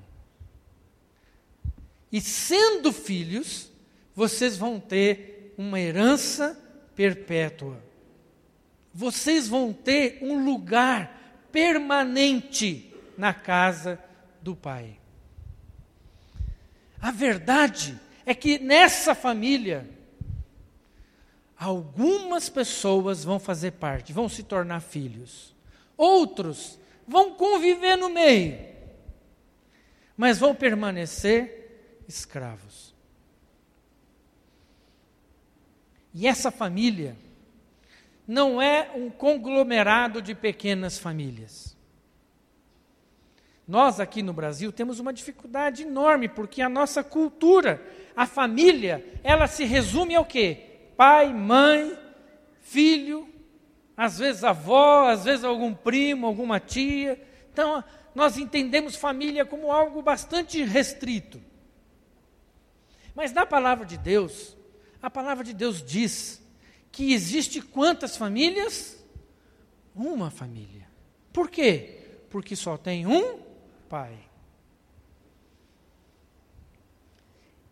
E 2.12 2.20
sendo 2.20 2.92
filhos, 2.92 3.72
vocês 4.14 4.58
vão 4.58 4.82
ter 4.82 5.54
uma 5.58 5.80
herança 5.80 6.62
perpétua. 6.94 7.82
Vocês 8.94 9.48
vão 9.48 9.72
ter 9.72 10.20
um 10.22 10.44
lugar 10.44 11.48
permanente 11.50 12.94
na 13.18 13.34
casa 13.34 13.98
do 14.42 14.58
Pai. 14.58 15.00
A 17.00 17.12
verdade 17.12 17.98
é 18.26 18.34
que 18.34 18.60
nessa 18.60 19.16
família, 19.16 19.90
algumas 21.58 22.50
pessoas 22.50 23.24
vão 23.24 23.40
fazer 23.40 23.72
parte, 23.72 24.14
vão 24.14 24.30
se 24.30 24.44
tornar 24.44 24.80
filhos. 24.82 25.56
Outros 25.98 26.78
vão 27.08 27.34
conviver 27.34 27.96
no 27.96 28.10
meio, 28.10 28.60
mas 30.16 30.38
vão 30.38 30.54
permanecer 30.54 32.04
escravos. 32.08 32.94
E 36.14 36.28
essa 36.28 36.52
família 36.52 37.16
não 38.28 38.62
é 38.62 38.92
um 38.94 39.10
conglomerado 39.10 40.22
de 40.22 40.36
pequenas 40.36 40.98
famílias. 40.98 41.76
Nós 43.68 44.00
aqui 44.00 44.22
no 44.24 44.34
Brasil 44.34 44.72
temos 44.72 45.00
uma 45.00 45.12
dificuldade 45.12 45.84
enorme, 45.84 46.30
porque 46.30 46.62
a 46.62 46.70
nossa 46.70 47.04
cultura, 47.04 47.82
a 48.16 48.26
família, 48.26 49.04
ela 49.24 49.48
se 49.48 49.66
resume 49.66 50.16
ao 50.16 50.26
quê? 50.26 50.67
Pai, 50.98 51.32
mãe, 51.32 51.98
filho, 52.60 53.32
às 53.96 54.18
vezes 54.18 54.44
avó, 54.44 55.08
às 55.08 55.24
vezes 55.24 55.46
algum 55.46 55.74
primo, 55.74 56.26
alguma 56.26 56.60
tia. 56.60 57.22
Então, 57.54 57.84
nós 58.16 58.38
entendemos 58.38 58.96
família 58.96 59.46
como 59.46 59.72
algo 59.72 60.02
bastante 60.02 60.64
restrito. 60.64 61.40
Mas 63.14 63.32
na 63.32 63.46
palavra 63.46 63.86
de 63.86 63.98
Deus, 63.98 64.58
a 65.02 65.10
palavra 65.10 65.44
de 65.44 65.54
Deus 65.54 65.84
diz 65.84 66.42
que 66.92 67.14
existe 67.14 67.62
quantas 67.62 68.18
famílias? 68.18 68.98
Uma 69.96 70.32
família. 70.32 70.88
Por 71.32 71.50
quê? 71.50 72.24
Porque 72.30 72.56
só 72.56 72.76
tem 72.76 73.06
um 73.06 73.40
pai. 73.88 74.18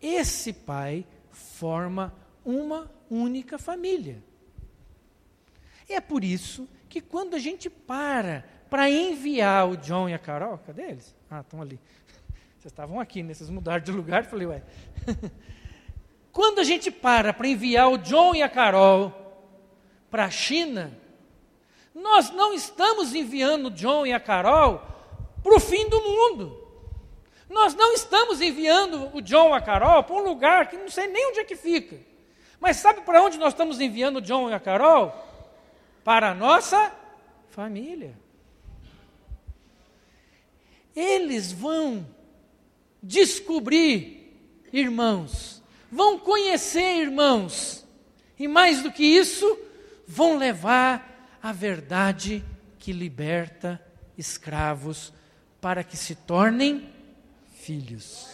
Esse 0.00 0.52
pai 0.52 1.04
forma 1.30 2.14
uma 2.46 2.88
única 3.10 3.58
família. 3.58 4.22
É 5.88 6.00
por 6.00 6.22
isso 6.22 6.68
que 6.88 7.00
quando 7.00 7.34
a 7.34 7.38
gente 7.38 7.68
para 7.68 8.44
para 8.70 8.88
enviar 8.90 9.68
o 9.68 9.76
John 9.76 10.08
e 10.08 10.14
a 10.14 10.18
Carol, 10.18 10.58
cadê 10.58 10.82
eles? 10.82 11.14
Ah, 11.30 11.40
estão 11.40 11.60
ali. 11.60 11.78
Vocês 12.56 12.72
estavam 12.72 12.98
aqui, 12.98 13.22
né? 13.22 13.34
Vocês 13.34 13.50
mudaram 13.50 13.82
de 13.82 13.92
lugar, 13.92 14.24
falei, 14.24 14.46
ué. 14.46 14.62
quando 16.32 16.60
a 16.60 16.64
gente 16.64 16.90
para 16.90 17.32
para 17.32 17.48
enviar 17.48 17.90
o 17.90 17.98
John 17.98 18.34
e 18.34 18.42
a 18.42 18.48
Carol 18.48 19.12
para 20.10 20.24
a 20.24 20.30
China, 20.30 20.96
nós 21.94 22.30
não 22.30 22.54
estamos 22.54 23.14
enviando 23.14 23.66
o 23.66 23.70
John 23.70 24.06
e 24.06 24.12
a 24.12 24.20
Carol 24.20 24.82
para 25.42 25.56
o 25.56 25.60
fim 25.60 25.88
do 25.88 26.00
mundo. 26.00 26.64
Nós 27.48 27.74
não 27.74 27.92
estamos 27.92 28.40
enviando 28.40 29.14
o 29.16 29.22
John 29.22 29.48
ou 29.48 29.54
a 29.54 29.60
Carol 29.60 30.02
para 30.02 30.16
um 30.16 30.24
lugar 30.24 30.68
que 30.68 30.76
não 30.76 30.90
sei 30.90 31.06
nem 31.06 31.28
onde 31.28 31.40
é 31.40 31.44
que 31.44 31.56
fica. 31.56 31.98
Mas 32.60 32.76
sabe 32.78 33.02
para 33.02 33.22
onde 33.22 33.38
nós 33.38 33.52
estamos 33.52 33.80
enviando 33.80 34.16
o 34.16 34.20
John 34.20 34.50
e 34.50 34.54
a 34.54 34.60
Carol? 34.60 35.14
Para 36.02 36.30
a 36.30 36.34
nossa 36.34 36.92
família. 37.50 38.14
Eles 40.94 41.52
vão 41.52 42.06
descobrir 43.02 44.34
irmãos, 44.72 45.62
vão 45.90 46.18
conhecer 46.18 47.02
irmãos, 47.02 47.86
e 48.38 48.48
mais 48.48 48.82
do 48.82 48.90
que 48.90 49.04
isso, 49.04 49.58
vão 50.06 50.36
levar 50.36 51.38
a 51.42 51.52
verdade 51.52 52.44
que 52.78 52.92
liberta 52.92 53.80
escravos 54.16 55.12
para 55.60 55.82
que 55.84 55.96
se 55.96 56.14
tornem 56.14 56.88
filhos. 57.54 58.28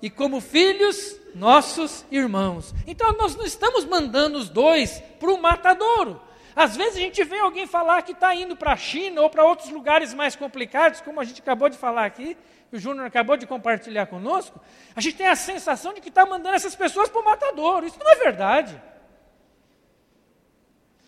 E 0.00 0.10
como 0.10 0.40
filhos, 0.40 1.16
nossos 1.34 2.04
irmãos. 2.10 2.74
Então 2.86 3.12
nós 3.12 3.34
não 3.34 3.44
estamos 3.44 3.84
mandando 3.84 4.38
os 4.38 4.48
dois 4.48 5.00
para 5.18 5.32
o 5.32 5.40
matadouro. 5.40 6.20
Às 6.54 6.76
vezes 6.76 6.96
a 6.96 7.00
gente 7.00 7.24
vê 7.24 7.38
alguém 7.38 7.66
falar 7.66 8.02
que 8.02 8.12
está 8.12 8.34
indo 8.34 8.54
para 8.54 8.72
a 8.72 8.76
China 8.76 9.22
ou 9.22 9.30
para 9.30 9.44
outros 9.44 9.70
lugares 9.70 10.14
mais 10.14 10.36
complicados, 10.36 11.00
como 11.00 11.20
a 11.20 11.24
gente 11.24 11.42
acabou 11.42 11.68
de 11.68 11.76
falar 11.76 12.04
aqui, 12.04 12.36
o 12.70 12.78
Júnior 12.78 13.06
acabou 13.06 13.36
de 13.36 13.46
compartilhar 13.46 14.06
conosco. 14.06 14.60
A 14.94 15.00
gente 15.00 15.16
tem 15.16 15.26
a 15.26 15.36
sensação 15.36 15.92
de 15.92 16.00
que 16.00 16.08
está 16.08 16.24
mandando 16.24 16.56
essas 16.56 16.74
pessoas 16.74 17.08
para 17.08 17.20
o 17.20 17.24
matadouro. 17.24 17.86
Isso 17.86 17.98
não 17.98 18.10
é 18.10 18.16
verdade. 18.16 18.80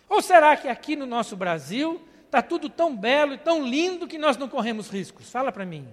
Ou 0.09 0.21
será 0.21 0.55
que 0.55 0.67
aqui 0.67 0.95
no 0.95 1.05
nosso 1.05 1.35
Brasil 1.35 2.01
está 2.25 2.41
tudo 2.41 2.69
tão 2.69 2.95
belo 2.95 3.33
e 3.33 3.37
tão 3.37 3.65
lindo 3.65 4.07
que 4.07 4.17
nós 4.17 4.37
não 4.37 4.47
corremos 4.47 4.89
riscos? 4.89 5.29
Fala 5.29 5.51
para 5.51 5.65
mim. 5.65 5.87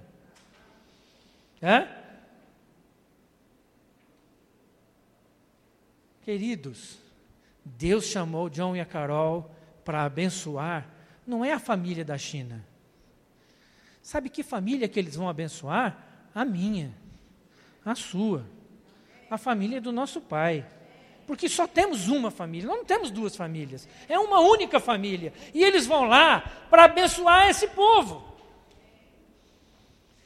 É? 1.61 1.89
Queridos, 6.25 6.97
Deus 7.63 8.07
chamou 8.07 8.49
John 8.49 8.75
e 8.75 8.81
a 8.81 8.87
Carol 8.87 9.51
para 9.85 10.05
abençoar, 10.05 10.89
não 11.27 11.45
é 11.45 11.53
a 11.53 11.59
família 11.59 12.03
da 12.03 12.17
China. 12.17 12.65
Sabe 14.03 14.31
que 14.31 14.43
família 14.43 14.89
que 14.89 14.99
eles 14.99 15.17
vão 15.17 15.29
abençoar? 15.29 15.99
A 16.35 16.43
minha, 16.43 16.95
a 17.85 17.95
sua, 17.95 18.47
a 19.31 19.37
família 19.37 19.83
do 19.83 19.93
nosso 19.93 20.19
pai. 20.19 20.67
Porque 21.27 21.47
só 21.47 21.67
temos 21.67 22.09
uma 22.09 22.31
família, 22.31 22.69
não 22.69 22.87
temos 22.87 23.11
duas 23.11 23.37
famílias, 23.37 23.87
é 24.09 24.19
uma 24.19 24.41
única 24.41 24.81
família. 24.81 25.31
E 25.53 25.63
eles 25.63 25.87
vão 25.87 26.05
lá 26.05 26.41
para 26.71 26.85
abençoar 26.85 27.51
esse 27.51 27.69
povo. 27.69 28.25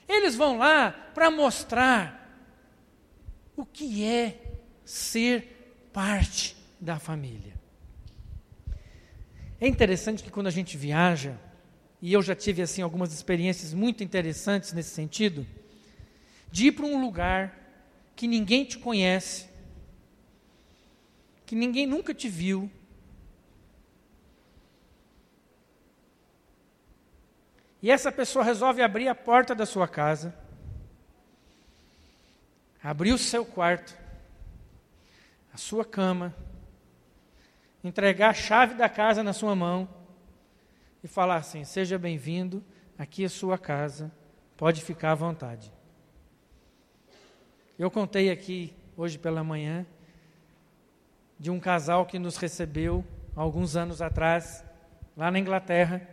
Eles 0.09 0.37
vão 0.37 0.59
lá 0.59 0.93
para 1.12 1.28
mostrar 1.28 2.40
o 3.57 3.67
que 3.67 4.05
é 4.05 4.40
ser 4.85 5.58
parte 5.99 6.57
da 6.81 7.00
família. 7.00 7.55
É 9.61 9.67
interessante 9.67 10.23
que 10.23 10.31
quando 10.31 10.47
a 10.47 10.50
gente 10.52 10.76
viaja, 10.76 11.37
e 12.00 12.12
eu 12.12 12.23
já 12.23 12.37
tive 12.37 12.62
assim 12.62 12.83
algumas 12.83 13.12
experiências 13.12 13.75
muito 13.75 14.05
interessantes 14.05 14.73
nesse 14.73 14.90
sentido, 14.90 15.45
de 16.52 16.69
ir 16.69 16.73
para 16.73 16.87
um 16.87 17.00
lugar 17.00 17.52
que 18.14 18.28
ninguém 18.28 18.64
te 18.64 18.78
conhece, 18.78 19.49
que 21.45 21.57
ninguém 21.57 21.85
nunca 21.85 22.14
te 22.14 22.28
viu, 22.28 22.71
e 27.83 27.90
essa 27.90 28.12
pessoa 28.12 28.44
resolve 28.44 28.83
abrir 28.83 29.09
a 29.09 29.16
porta 29.16 29.53
da 29.53 29.66
sua 29.66 29.88
casa, 29.88 30.33
abrir 32.81 33.12
o 33.12 33.18
seu 33.18 33.44
quarto, 33.44 33.99
sua 35.59 35.85
cama, 35.85 36.35
entregar 37.83 38.31
a 38.31 38.35
chave 38.35 38.75
da 38.75 38.88
casa 38.88 39.23
na 39.23 39.33
sua 39.33 39.55
mão 39.55 39.88
e 41.03 41.09
falar 41.09 41.37
assim: 41.37 41.64
seja 41.64 41.99
bem-vindo, 41.99 42.64
aqui 42.97 43.25
é 43.25 43.29
sua 43.29 43.59
casa, 43.59 44.12
pode 44.57 44.83
ficar 44.83 45.12
à 45.12 45.14
vontade. 45.14 45.73
Eu 47.79 47.90
contei 47.90 48.31
aqui 48.31 48.75
hoje 48.97 49.18
pela 49.18 49.44
manhã 49.44 49.87
de 51.38 51.51
um 51.51 51.61
casal 51.61 52.07
que 52.07 52.18
nos 52.18 52.37
recebeu 52.37 53.05
alguns 53.37 53.77
anos 53.77 54.03
atrás, 54.03 54.64
lá 55.16 55.31
na 55.31 55.38
Inglaterra. 55.38 56.07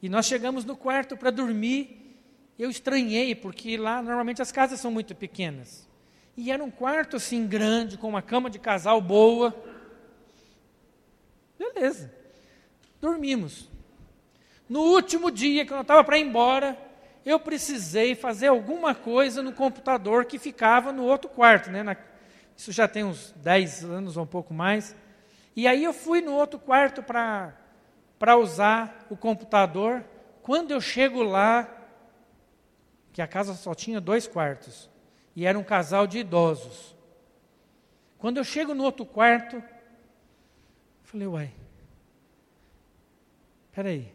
E 0.00 0.08
nós 0.08 0.26
chegamos 0.26 0.64
no 0.64 0.76
quarto 0.76 1.16
para 1.16 1.30
dormir. 1.30 2.16
Eu 2.56 2.70
estranhei, 2.70 3.34
porque 3.34 3.76
lá 3.76 4.02
normalmente 4.02 4.40
as 4.40 4.52
casas 4.52 4.78
são 4.78 4.90
muito 4.90 5.14
pequenas. 5.14 5.89
E 6.36 6.50
era 6.50 6.62
um 6.62 6.70
quarto 6.70 7.16
assim 7.16 7.46
grande, 7.46 7.98
com 7.98 8.08
uma 8.08 8.22
cama 8.22 8.48
de 8.48 8.58
casal 8.58 9.00
boa. 9.00 9.54
Beleza. 11.58 12.12
Dormimos. 13.00 13.68
No 14.68 14.80
último 14.82 15.30
dia, 15.30 15.66
que 15.66 15.72
eu 15.72 15.80
estava 15.80 16.04
para 16.04 16.18
ir 16.18 16.22
embora, 16.22 16.78
eu 17.24 17.40
precisei 17.40 18.14
fazer 18.14 18.48
alguma 18.48 18.94
coisa 18.94 19.42
no 19.42 19.52
computador 19.52 20.24
que 20.24 20.38
ficava 20.38 20.92
no 20.92 21.04
outro 21.04 21.28
quarto. 21.28 21.70
Né? 21.70 21.82
Na, 21.82 21.96
isso 22.56 22.72
já 22.72 22.86
tem 22.86 23.04
uns 23.04 23.32
10 23.36 23.84
anos 23.84 24.16
ou 24.16 24.24
um 24.24 24.26
pouco 24.26 24.52
mais. 24.52 24.94
E 25.56 25.66
aí 25.66 25.82
eu 25.82 25.92
fui 25.92 26.20
no 26.20 26.34
outro 26.34 26.58
quarto 26.58 27.02
para 27.02 28.36
usar 28.36 29.06
o 29.10 29.16
computador. 29.16 30.04
Quando 30.42 30.70
eu 30.70 30.80
chego 30.80 31.22
lá, 31.22 31.68
que 33.12 33.22
a 33.22 33.26
casa 33.26 33.54
só 33.54 33.74
tinha 33.74 34.00
dois 34.00 34.26
quartos, 34.26 34.89
e 35.34 35.46
era 35.46 35.58
um 35.58 35.64
casal 35.64 36.06
de 36.06 36.18
idosos. 36.18 36.94
Quando 38.18 38.36
eu 38.36 38.44
chego 38.44 38.74
no 38.74 38.84
outro 38.84 39.06
quarto, 39.06 39.62
Falei, 41.10 41.26
uai, 41.26 41.50
peraí, 43.72 44.12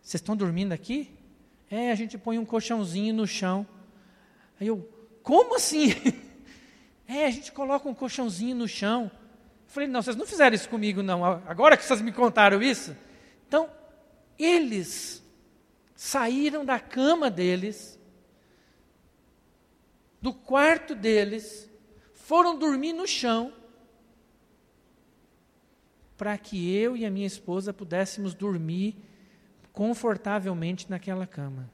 vocês 0.00 0.14
estão 0.14 0.34
dormindo 0.34 0.72
aqui? 0.72 1.14
É, 1.70 1.92
a 1.92 1.94
gente 1.94 2.16
põe 2.16 2.38
um 2.38 2.44
colchãozinho 2.46 3.12
no 3.12 3.26
chão. 3.26 3.66
Aí 4.58 4.68
eu, 4.68 4.90
como 5.22 5.56
assim? 5.56 5.88
é, 7.06 7.26
a 7.26 7.30
gente 7.30 7.52
coloca 7.52 7.86
um 7.86 7.92
colchãozinho 7.92 8.56
no 8.56 8.66
chão. 8.66 9.10
Eu 9.12 9.70
falei, 9.70 9.86
não, 9.90 10.00
vocês 10.00 10.16
não 10.16 10.24
fizeram 10.24 10.56
isso 10.56 10.70
comigo, 10.70 11.02
não. 11.02 11.22
Agora 11.22 11.76
que 11.76 11.84
vocês 11.84 12.00
me 12.00 12.12
contaram 12.12 12.62
isso. 12.62 12.96
Então, 13.46 13.68
eles 14.38 15.22
saíram 15.94 16.64
da 16.64 16.80
cama 16.80 17.30
deles, 17.30 17.97
do 20.20 20.32
quarto 20.32 20.94
deles, 20.94 21.70
foram 22.12 22.58
dormir 22.58 22.92
no 22.92 23.06
chão, 23.06 23.52
para 26.16 26.36
que 26.36 26.74
eu 26.74 26.96
e 26.96 27.06
a 27.06 27.10
minha 27.10 27.26
esposa 27.26 27.72
pudéssemos 27.72 28.34
dormir 28.34 28.96
confortavelmente 29.72 30.90
naquela 30.90 31.26
cama. 31.26 31.70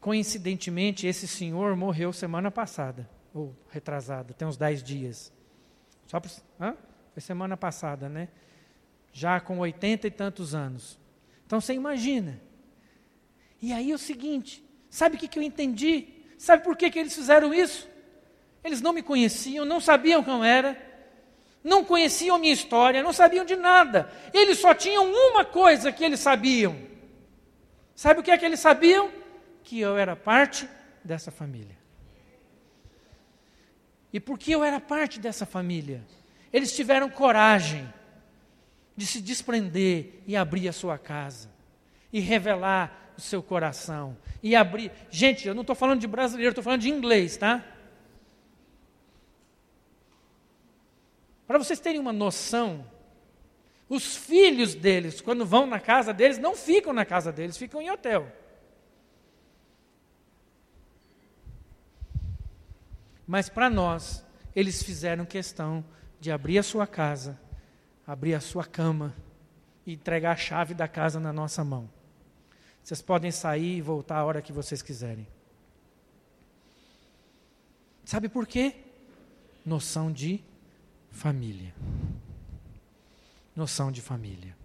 Coincidentemente, 0.00 1.06
esse 1.06 1.26
senhor 1.26 1.74
morreu 1.74 2.12
semana 2.12 2.50
passada, 2.50 3.08
ou 3.32 3.56
retrasada, 3.70 4.34
tem 4.34 4.46
uns 4.46 4.58
dez 4.58 4.82
dias. 4.82 5.32
Só 6.06 6.20
por, 6.20 6.30
hã? 6.60 6.76
Foi 7.12 7.22
semana 7.22 7.56
passada, 7.56 8.08
né? 8.08 8.28
Já 9.12 9.40
com 9.40 9.58
oitenta 9.58 10.06
e 10.06 10.10
tantos 10.10 10.54
anos. 10.54 10.98
Então 11.46 11.60
você 11.60 11.72
imagina. 11.72 12.40
E 13.60 13.72
aí 13.72 13.90
é 13.90 13.94
o 13.94 13.98
seguinte: 13.98 14.62
sabe 14.90 15.16
o 15.16 15.18
que, 15.18 15.28
que 15.28 15.38
eu 15.38 15.42
entendi? 15.42 16.08
Sabe 16.38 16.62
por 16.62 16.76
que, 16.76 16.90
que 16.90 16.98
eles 16.98 17.14
fizeram 17.14 17.52
isso? 17.52 17.88
Eles 18.62 18.80
não 18.80 18.92
me 18.92 19.02
conheciam, 19.02 19.64
não 19.64 19.80
sabiam 19.80 20.22
quem 20.22 20.34
eu 20.34 20.44
era, 20.44 20.76
não 21.62 21.84
conheciam 21.84 22.36
a 22.36 22.38
minha 22.38 22.52
história, 22.52 23.02
não 23.02 23.12
sabiam 23.12 23.44
de 23.44 23.56
nada. 23.56 24.10
Eles 24.32 24.58
só 24.58 24.74
tinham 24.74 25.10
uma 25.12 25.44
coisa 25.44 25.90
que 25.92 26.04
eles 26.04 26.20
sabiam. 26.20 26.76
Sabe 27.94 28.20
o 28.20 28.22
que 28.22 28.30
é 28.30 28.38
que 28.38 28.44
eles 28.44 28.60
sabiam? 28.60 29.10
Que 29.64 29.80
eu 29.80 29.98
era 29.98 30.14
parte 30.14 30.68
dessa 31.04 31.30
família. 31.30 31.76
E 34.12 34.20
porque 34.20 34.54
eu 34.54 34.64
era 34.64 34.80
parte 34.80 35.20
dessa 35.20 35.44
família, 35.44 36.02
eles 36.52 36.74
tiveram 36.74 37.10
coragem 37.10 37.92
de 38.96 39.06
se 39.06 39.20
desprender 39.20 40.22
e 40.26 40.36
abrir 40.36 40.68
a 40.68 40.72
sua 40.72 40.98
casa, 40.98 41.50
e 42.12 42.20
revelar 42.20 43.07
o 43.18 43.20
seu 43.20 43.42
coração, 43.42 44.16
e 44.40 44.54
abrir. 44.54 44.92
Gente, 45.10 45.48
eu 45.48 45.54
não 45.54 45.62
estou 45.62 45.74
falando 45.74 46.00
de 46.00 46.06
brasileiro, 46.06 46.52
estou 46.52 46.62
falando 46.62 46.82
de 46.82 46.88
inglês, 46.88 47.36
tá? 47.36 47.64
Para 51.44 51.58
vocês 51.58 51.80
terem 51.80 51.98
uma 51.98 52.12
noção, 52.12 52.86
os 53.88 54.16
filhos 54.16 54.72
deles, 54.72 55.20
quando 55.20 55.44
vão 55.44 55.66
na 55.66 55.80
casa 55.80 56.14
deles, 56.14 56.38
não 56.38 56.54
ficam 56.54 56.92
na 56.92 57.04
casa 57.04 57.32
deles, 57.32 57.56
ficam 57.56 57.82
em 57.82 57.90
hotel. 57.90 58.30
Mas 63.26 63.48
para 63.48 63.68
nós, 63.68 64.24
eles 64.54 64.80
fizeram 64.80 65.24
questão 65.24 65.84
de 66.20 66.30
abrir 66.30 66.58
a 66.58 66.62
sua 66.62 66.86
casa, 66.86 67.38
abrir 68.06 68.34
a 68.34 68.40
sua 68.40 68.64
cama 68.64 69.12
e 69.84 69.94
entregar 69.94 70.32
a 70.32 70.36
chave 70.36 70.72
da 70.72 70.86
casa 70.86 71.18
na 71.18 71.32
nossa 71.32 71.64
mão. 71.64 71.97
Vocês 72.88 73.02
podem 73.02 73.30
sair 73.30 73.76
e 73.76 73.82
voltar 73.82 74.16
a 74.16 74.24
hora 74.24 74.40
que 74.40 74.50
vocês 74.50 74.80
quiserem. 74.80 75.28
Sabe 78.02 78.30
por 78.30 78.46
quê? 78.46 78.76
Noção 79.62 80.10
de 80.10 80.42
família. 81.10 81.74
Noção 83.54 83.92
de 83.92 84.00
família. 84.00 84.56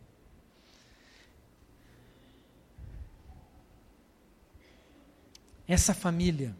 Essa 5.67 5.93
família 5.93 6.55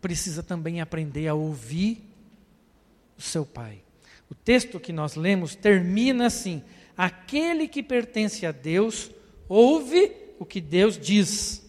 precisa 0.00 0.42
também 0.42 0.80
aprender 0.80 1.28
a 1.28 1.34
ouvir 1.34 2.02
o 3.16 3.22
seu 3.22 3.46
pai. 3.46 3.84
O 4.28 4.34
texto 4.34 4.80
que 4.80 4.92
nós 4.92 5.14
lemos 5.14 5.54
termina 5.54 6.26
assim: 6.26 6.60
aquele 6.96 7.68
que 7.68 7.84
pertence 7.84 8.44
a 8.44 8.50
Deus 8.50 9.12
ouve 9.48 10.19
o 10.40 10.46
que 10.46 10.58
Deus 10.58 10.98
diz. 10.98 11.62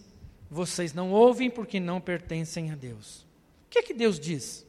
Vocês 0.50 0.94
não 0.94 1.12
ouvem 1.12 1.50
porque 1.50 1.78
não 1.78 2.00
pertencem 2.00 2.72
a 2.72 2.74
Deus. 2.74 3.18
O 3.66 3.70
que 3.70 3.78
é 3.78 3.82
que 3.82 3.92
Deus 3.92 4.18
diz? 4.18 4.66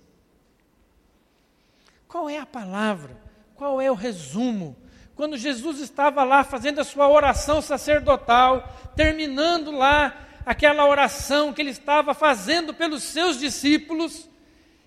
Qual 2.07 2.29
é 2.29 2.37
a 2.37 2.45
palavra? 2.45 3.17
Qual 3.55 3.79
é 3.81 3.89
o 3.89 3.95
resumo? 3.95 4.75
Quando 5.15 5.37
Jesus 5.37 5.79
estava 5.79 6.23
lá 6.23 6.43
fazendo 6.43 6.79
a 6.79 6.83
sua 6.83 7.07
oração 7.07 7.61
sacerdotal, 7.61 8.67
terminando 8.93 9.71
lá 9.71 10.27
aquela 10.45 10.85
oração 10.85 11.53
que 11.53 11.61
ele 11.61 11.71
estava 11.71 12.13
fazendo 12.13 12.73
pelos 12.73 13.03
seus 13.03 13.39
discípulos, 13.39 14.29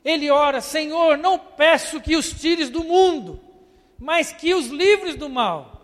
ele 0.05 0.31
ora: 0.31 0.61
Senhor, 0.61 1.17
não 1.17 1.39
peço 1.39 2.03
que 2.03 2.17
os 2.17 2.31
tires 2.31 2.69
do 2.69 2.85
mundo, 2.85 3.41
mas 3.99 4.31
que 4.31 4.55
os 4.55 4.67
livres 4.67 5.17
do 5.17 5.29
mal. 5.29 5.77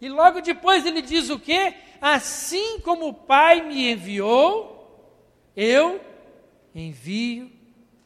E 0.00 0.08
logo 0.08 0.40
depois 0.40 0.86
ele 0.86 1.02
diz 1.02 1.28
o 1.28 1.38
quê? 1.38 1.74
Assim 2.00 2.80
como 2.80 3.08
o 3.08 3.14
Pai 3.14 3.62
me 3.62 3.92
enviou, 3.92 4.76
eu 5.56 6.00
envio 6.74 7.50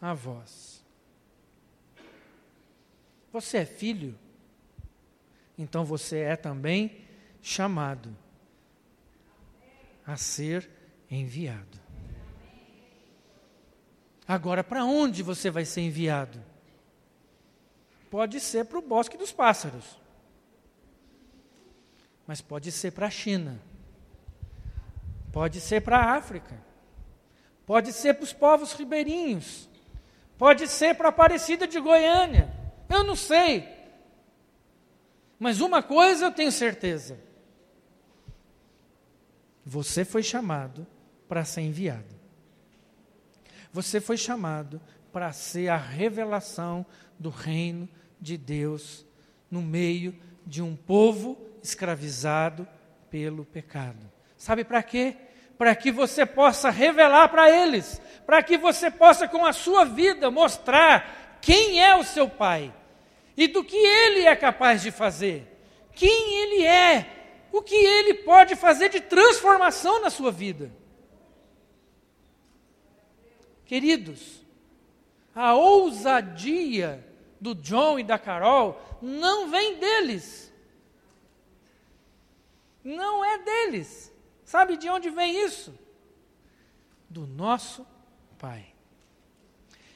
a 0.01 0.15
vós. 0.15 0.85
Você 3.33 3.59
é 3.59 3.65
filho? 3.65 4.19
Então 5.57 5.85
você 5.85 6.19
é 6.19 6.37
também 6.37 7.05
chamado 7.43 8.17
a 10.07 10.17
ser 10.17 10.69
enviado. 11.11 11.79
Agora, 14.27 14.63
para 14.63 14.85
onde 14.85 15.23
você 15.23 15.51
vai 15.51 15.65
ser 15.65 15.83
enviado? 15.83 16.43
Pode 18.11 18.41
ser 18.41 18.65
para 18.65 18.79
o 18.79 18.83
bosque 18.83 19.17
dos 19.17 19.33
pássaros, 19.33 19.99
mas 22.27 22.41
pode 22.41 22.73
ser 22.73 22.93
para 22.93 23.07
a 23.07 23.11
China, 23.11 23.61
pode 25.33 25.61
ser 25.61 25.83
para 25.83 25.99
a 25.99 26.15
África, 26.17 26.57
pode 27.67 27.93
ser 27.93 28.15
para 28.15 28.25
os 28.25 28.33
povos 28.33 28.73
ribeirinhos, 28.73 29.69
pode 30.37 30.67
ser 30.69 30.95
para 30.95 31.09
a 31.09 31.11
Aparecida 31.11 31.67
de 31.67 31.79
Goiânia, 31.81 32.53
eu 32.89 33.05
não 33.05 33.17
sei. 33.17 33.69
Mas 35.39 35.61
uma 35.61 35.83
coisa 35.83 36.27
eu 36.27 36.33
tenho 36.33 36.53
certeza: 36.53 37.19
você 39.65 40.05
foi 40.05 40.23
chamado 40.23 40.87
para 41.29 41.45
ser 41.45 41.63
enviado. 41.63 42.21
Você 43.73 44.01
foi 44.01 44.17
chamado 44.17 44.81
para 45.13 45.33
ser 45.33 45.69
a 45.69 45.77
revelação 45.77 46.85
do 47.19 47.31
reino 47.31 47.89
de 48.21 48.37
Deus 48.37 49.07
no 49.51 49.63
meio 49.63 50.15
de 50.45 50.61
um 50.61 50.75
povo 50.75 51.39
escravizado 51.63 52.67
pelo 53.09 53.45
pecado. 53.45 54.11
Sabe 54.41 54.65
para 54.65 54.83
quê? 54.83 55.15
Para 55.59 55.77
que 55.77 55.93
você 55.93 56.25
possa 56.25 56.71
revelar 56.71 57.29
para 57.29 57.51
eles, 57.51 58.01
para 58.25 58.43
que 58.43 58.57
você 58.57 58.91
possa, 58.91 59.29
com 59.29 59.45
a 59.45 59.53
sua 59.53 59.85
vida, 59.85 60.31
mostrar 60.31 61.39
quem 61.43 61.85
é 61.85 61.95
o 61.95 62.03
seu 62.03 62.27
Pai 62.27 62.75
e 63.37 63.47
do 63.47 63.63
que 63.63 63.77
ele 63.77 64.23
é 64.23 64.35
capaz 64.35 64.81
de 64.81 64.91
fazer, 64.91 65.47
quem 65.93 66.39
ele 66.39 66.65
é, 66.65 67.49
o 67.53 67.61
que 67.61 67.75
ele 67.75 68.15
pode 68.15 68.57
fazer 68.57 68.89
de 68.89 69.03
transformação 69.03 70.01
na 70.01 70.09
sua 70.09 70.33
vida. 70.33 70.73
Queridos, 73.67 74.43
a 75.35 75.53
ousadia 75.53 77.07
do 77.39 77.55
John 77.55 77.99
e 77.99 78.03
da 78.03 78.19
Carol 78.19 78.81
não 79.03 79.51
vem 79.51 79.79
deles. 79.79 80.51
Não 82.83 83.23
é 83.23 83.37
deles. 83.37 84.10
Sabe 84.51 84.77
de 84.77 84.89
onde 84.89 85.11
vem 85.11 85.45
isso? 85.45 85.73
Do 87.09 87.25
nosso 87.25 87.87
Pai. 88.37 88.67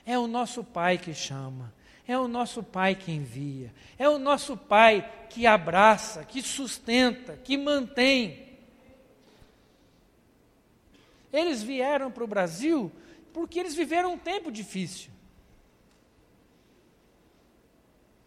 É 0.07 0.17
o 0.17 0.29
nosso 0.29 0.63
Pai 0.63 0.97
que 0.97 1.13
chama, 1.13 1.75
é 2.07 2.17
o 2.17 2.29
nosso 2.29 2.63
Pai 2.63 2.95
que 2.95 3.11
envia, 3.11 3.75
é 3.99 4.09
o 4.09 4.17
nosso 4.17 4.57
Pai 4.57 5.27
que 5.29 5.45
abraça, 5.45 6.25
que 6.25 6.41
sustenta, 6.41 7.37
que 7.37 7.59
mantém. 7.59 8.47
Eles 11.33 11.61
vieram 11.61 12.09
para 12.09 12.23
o 12.23 12.29
Brasil 12.29 12.93
porque 13.33 13.59
eles 13.59 13.75
viveram 13.75 14.13
um 14.13 14.19
tempo 14.19 14.53
difícil. 14.53 15.11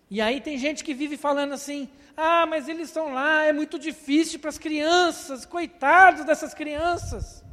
E 0.10 0.20
aí 0.20 0.42
tem 0.42 0.58
gente 0.58 0.84
que 0.84 0.94
vive 0.94 1.16
falando 1.16 1.54
assim: 1.54 1.90
ah, 2.18 2.48
mas 2.48 2.68
eles 2.68 2.88
estão 2.88 3.14
lá, 3.14 3.44
é 3.44 3.54
muito 3.54 3.78
difícil 3.78 4.40
para 4.40 4.50
as 4.50 4.58
crianças, 4.58 5.46
coitados 5.46 6.26
dessas 6.26 6.52
crianças. 6.52 7.46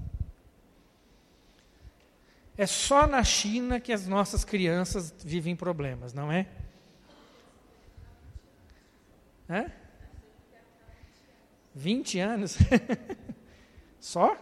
É 2.56 2.66
só 2.66 3.06
na 3.06 3.22
China 3.22 3.78
que 3.78 3.92
as 3.92 4.06
nossas 4.06 4.42
crianças 4.42 5.12
vivem 5.22 5.54
problemas, 5.54 6.14
não 6.14 6.32
é? 6.32 6.48
Hã? 9.50 9.70
20 11.74 12.18
anos? 12.20 12.56
só? 14.00 14.38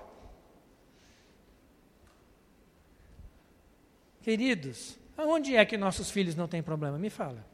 Queridos, 4.20 4.96
aonde 5.16 5.56
é 5.56 5.64
que 5.64 5.76
nossos 5.76 6.12
filhos 6.12 6.36
não 6.36 6.46
têm 6.46 6.62
problema? 6.62 6.96
Me 6.96 7.10
fala. 7.10 7.44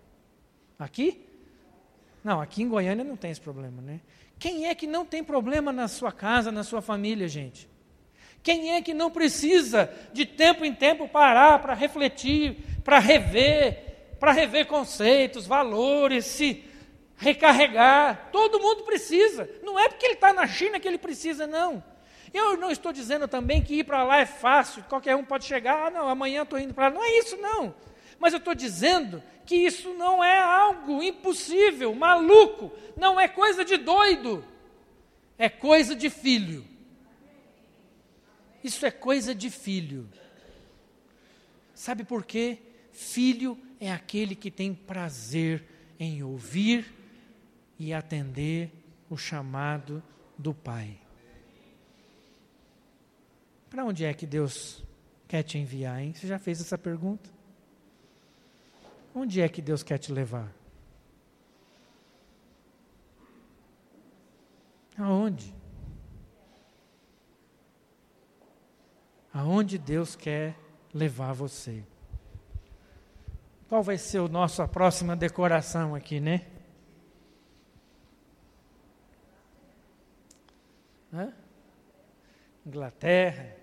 Aqui? 0.79 1.28
Não, 2.29 2.43
aqui 2.43 2.63
em 2.63 2.69
Goiânia 2.69 3.03
não 3.03 3.17
tem 3.17 3.31
esse 3.31 3.41
problema, 3.41 3.81
né? 3.81 4.01
Quem 4.39 4.67
é 4.67 4.75
que 4.75 4.87
não 4.87 5.03
tem 5.03 5.25
problema 5.25 5.73
na 5.73 5.89
sua 5.89 6.13
casa, 6.13 6.53
na 6.53 6.63
sua 6.63 6.83
família, 6.83 7.27
gente? 7.27 7.67
Quem 8.43 8.75
é 8.75 8.83
que 8.83 8.93
não 8.93 9.11
precisa 9.11 9.91
de 10.13 10.27
tempo 10.27 10.63
em 10.63 10.75
tempo 10.75 11.09
parar 11.09 11.59
para 11.59 11.73
refletir, 11.73 12.59
para 12.85 12.99
rever, 12.99 14.13
para 14.21 14.31
rever 14.31 14.67
conceitos, 14.67 15.47
valores, 15.47 16.27
se 16.27 16.63
recarregar? 17.17 18.29
Todo 18.31 18.61
mundo 18.61 18.83
precisa. 18.83 19.49
Não 19.63 19.79
é 19.79 19.89
porque 19.89 20.05
ele 20.05 20.13
está 20.13 20.31
na 20.31 20.47
China 20.47 20.79
que 20.79 20.87
ele 20.87 20.99
precisa, 20.99 21.47
não. 21.47 21.83
Eu 22.35 22.59
não 22.59 22.71
estou 22.71 22.93
dizendo 22.93 23.27
também 23.27 23.63
que 23.63 23.77
ir 23.77 23.85
para 23.85 24.05
lá 24.05 24.19
é 24.19 24.27
fácil, 24.27 24.85
qualquer 24.85 25.17
um 25.17 25.25
pode 25.25 25.47
chegar, 25.47 25.87
ah, 25.87 25.91
não, 25.91 26.07
amanhã 26.07 26.43
estou 26.43 26.59
indo 26.59 26.75
para 26.75 26.89
lá. 26.89 26.95
Não 26.95 27.03
é 27.03 27.21
isso, 27.21 27.39
não. 27.39 27.75
Mas 28.19 28.35
eu 28.35 28.39
estou 28.39 28.55
dizendo 28.55 29.23
que 29.49 29.57
isso 29.57 29.95
não 29.95 30.23
é 30.23 30.39
algo 30.39 31.03
impossível, 31.03 31.95
maluco, 31.95 32.71
não 32.95 33.19
é 33.19 33.27
coisa 33.27 33.65
de 33.65 33.79
doido, 33.79 34.45
é 35.39 35.49
coisa 35.49 35.97
de 35.97 36.11
filho. 36.11 36.67
Isso 38.63 38.85
é 38.85 38.91
coisa 38.91 39.35
de 39.35 39.49
filho. 39.49 40.07
Sabe 41.73 42.05
por 42.05 42.27
quê? 42.27 42.59
Filho 42.93 43.59
é 43.81 43.91
aquele 43.91 44.35
que 44.35 44.51
tem 44.51 44.75
prazer 44.75 45.65
em 45.99 46.23
ouvir 46.23 46.93
e 47.79 47.95
atender 47.95 48.71
o 49.09 49.17
chamado 49.17 50.03
do 50.37 50.53
Pai. 50.53 50.99
Para 53.71 53.83
onde 53.83 54.05
é 54.05 54.13
que 54.13 54.27
Deus 54.27 54.85
quer 55.27 55.43
te 55.43 55.57
enviar, 55.57 56.03
hein? 56.03 56.13
Você 56.13 56.27
já 56.27 56.39
fez 56.39 56.61
essa 56.61 56.77
pergunta? 56.77 57.38
Onde 59.21 59.41
é 59.41 59.49
que 59.49 59.61
Deus 59.61 59.83
quer 59.83 59.99
te 59.99 60.13
levar? 60.13 60.49
Aonde? 64.97 65.53
Aonde 69.35 69.77
Deus 69.77 70.15
quer 70.15 70.57
levar 70.95 71.33
você? 71.33 71.85
Qual 73.69 73.83
vai 73.83 73.99
ser 73.99 74.19
a 74.19 74.29
nossa 74.29 74.69
próxima 74.69 75.17
decoração 75.17 75.97
aqui, 75.97 76.21
né? 76.21 76.47
Hã? 81.13 81.35
Inglaterra, 82.65 83.57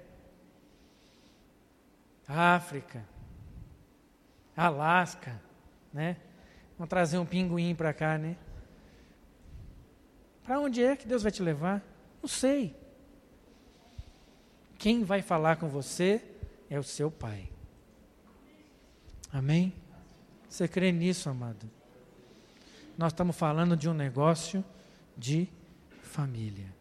África, 2.27 3.07
Alasca, 4.57 5.44
né? 5.95 6.17
Vamos 6.77 6.89
trazer 6.89 7.17
um 7.17 7.25
pinguim 7.25 7.73
para 7.73 7.93
cá, 7.93 8.17
né? 8.17 8.35
Para 10.43 10.59
onde 10.59 10.83
é 10.83 10.93
que 10.93 11.07
Deus 11.07 11.23
vai 11.23 11.31
te 11.31 11.41
levar? 11.41 11.81
Não 12.21 12.27
sei. 12.27 12.75
Quem 14.77 15.05
vai 15.05 15.21
falar 15.21 15.55
com 15.55 15.69
você 15.69 16.21
é 16.69 16.77
o 16.77 16.83
seu 16.83 17.09
pai. 17.09 17.49
Amém? 19.31 19.73
Você 20.49 20.67
crê 20.67 20.91
nisso, 20.91 21.29
amado? 21.29 21.71
Nós 22.97 23.13
estamos 23.13 23.37
falando 23.37 23.77
de 23.77 23.87
um 23.87 23.93
negócio 23.93 24.63
de 25.17 25.47
família. 26.03 26.75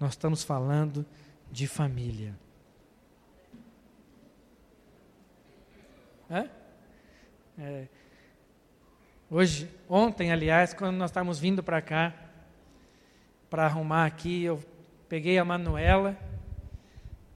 Nós 0.00 0.12
estamos 0.12 0.42
falando 0.42 1.04
de 1.52 1.66
família. 1.66 2.34
É? 6.30 6.48
É. 7.58 7.88
Hoje, 9.30 9.68
ontem, 9.86 10.32
aliás, 10.32 10.72
quando 10.72 10.96
nós 10.96 11.10
estávamos 11.10 11.38
vindo 11.38 11.62
para 11.62 11.82
cá, 11.82 12.14
para 13.50 13.66
arrumar 13.66 14.06
aqui, 14.06 14.44
eu 14.44 14.58
peguei 15.06 15.36
a 15.36 15.44
Manuela. 15.44 16.16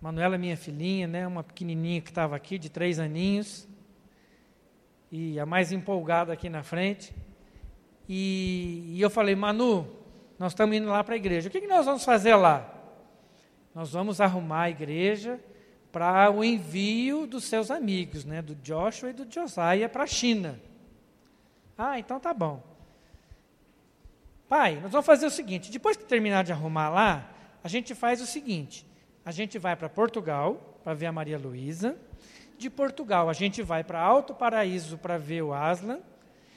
Manuela, 0.00 0.38
minha 0.38 0.56
filhinha, 0.56 1.06
né, 1.06 1.26
uma 1.26 1.44
pequenininha 1.44 2.00
que 2.00 2.08
estava 2.08 2.34
aqui, 2.34 2.56
de 2.56 2.70
três 2.70 2.98
aninhos, 2.98 3.68
e 5.10 5.38
a 5.38 5.44
mais 5.44 5.70
empolgada 5.70 6.32
aqui 6.32 6.48
na 6.48 6.62
frente. 6.62 7.14
E, 8.08 8.94
e 8.94 9.02
eu 9.02 9.10
falei, 9.10 9.34
Manu, 9.34 9.86
nós 10.38 10.52
estamos 10.52 10.74
indo 10.74 10.88
lá 10.88 11.04
para 11.04 11.12
a 11.12 11.18
igreja. 11.18 11.50
O 11.50 11.52
que, 11.52 11.60
que 11.60 11.66
nós 11.66 11.84
vamos 11.84 12.06
fazer 12.06 12.34
lá? 12.36 12.72
Nós 13.74 13.92
vamos 13.92 14.18
arrumar 14.18 14.62
a 14.62 14.70
igreja 14.70 15.38
para 15.92 16.30
o 16.30 16.42
envio 16.42 17.26
dos 17.26 17.44
seus 17.44 17.70
amigos, 17.70 18.24
né, 18.24 18.40
do 18.40 18.54
Joshua 18.54 19.10
e 19.10 19.12
do 19.12 19.30
Josiah 19.30 19.90
para 19.90 20.04
a 20.04 20.06
China. 20.06 20.58
Ah, 21.76 21.98
então 21.98 22.20
tá 22.20 22.32
bom. 22.34 22.62
Pai, 24.48 24.78
nós 24.82 24.92
vamos 24.92 25.06
fazer 25.06 25.26
o 25.26 25.30
seguinte: 25.30 25.70
depois 25.70 25.96
que 25.96 26.04
terminar 26.04 26.44
de 26.44 26.52
arrumar 26.52 26.90
lá, 26.90 27.30
a 27.64 27.68
gente 27.68 27.94
faz 27.94 28.20
o 28.20 28.26
seguinte: 28.26 28.86
a 29.24 29.30
gente 29.30 29.58
vai 29.58 29.74
para 29.74 29.88
Portugal 29.88 30.78
para 30.84 30.94
ver 30.94 31.06
a 31.06 31.12
Maria 31.12 31.38
Luísa. 31.38 31.96
De 32.58 32.68
Portugal, 32.70 33.28
a 33.28 33.32
gente 33.32 33.62
vai 33.62 33.82
para 33.82 34.00
Alto 34.00 34.34
Paraíso 34.34 34.98
para 34.98 35.18
ver 35.18 35.42
o 35.42 35.52
Aslan. 35.52 36.00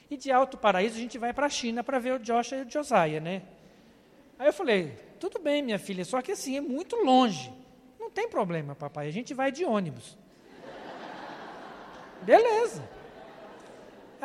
E 0.10 0.18
de 0.18 0.32
Alto 0.32 0.58
Paraíso, 0.58 0.98
a 0.98 1.00
gente 1.00 1.18
vai 1.18 1.34
para 1.34 1.48
a 1.48 1.50
China 1.50 1.84
para 1.84 1.98
ver 1.98 2.14
o 2.14 2.20
Joshua 2.20 2.60
e 2.60 2.62
o 2.64 2.70
Josiah, 2.70 3.20
né? 3.20 3.42
Aí 4.38 4.48
eu 4.48 4.54
falei: 4.54 4.92
tudo 5.20 5.40
bem, 5.40 5.62
minha 5.62 5.80
filha, 5.80 6.04
só 6.04 6.22
que 6.22 6.34
assim, 6.34 6.58
é 6.58 6.62
muito 6.62 6.96
longe. 6.98 7.52
Não 8.00 8.12
tem 8.12 8.30
problema, 8.30 8.76
papai, 8.76 9.08
a 9.08 9.12
gente 9.12 9.34
vai 9.34 9.52
de 9.52 9.66
ônibus. 9.66 10.18
Beleza. 12.22 12.88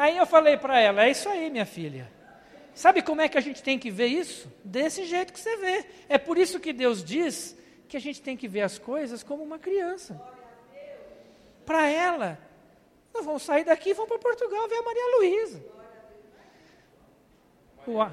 Aí 0.01 0.17
eu 0.17 0.25
falei 0.25 0.57
para 0.57 0.81
ela: 0.81 1.05
é 1.05 1.11
isso 1.11 1.29
aí, 1.29 1.51
minha 1.51 1.67
filha. 1.67 2.11
Sabe 2.75 3.03
como 3.03 3.21
é 3.21 3.29
que 3.29 3.37
a 3.37 3.41
gente 3.43 3.63
tem 3.63 3.79
que 3.79 3.91
ver 3.91 4.07
isso? 4.07 4.51
Desse 4.65 5.05
jeito 5.05 5.31
que 5.31 5.39
você 5.39 5.59
vê. 5.59 5.85
É 6.09 6.17
por 6.17 6.39
isso 6.39 6.59
que 6.59 6.73
Deus 6.73 7.05
diz 7.05 7.55
que 7.87 7.99
a 7.99 8.01
gente 8.01 8.23
tem 8.23 8.35
que 8.35 8.49
ver 8.49 8.63
as 8.63 8.79
coisas 8.79 9.23
como 9.23 9.43
uma 9.43 9.59
criança. 9.59 10.19
Para 11.67 11.87
ela, 11.87 12.39
nós 13.13 13.27
vamos 13.27 13.43
sair 13.43 13.63
daqui 13.63 13.91
e 13.91 13.93
vamos 13.93 14.09
para 14.09 14.19
Portugal 14.19 14.67
ver 14.71 14.77
a 14.77 14.83
Maria 14.83 15.17
Luísa. 15.19 15.63
Uau. 17.87 18.11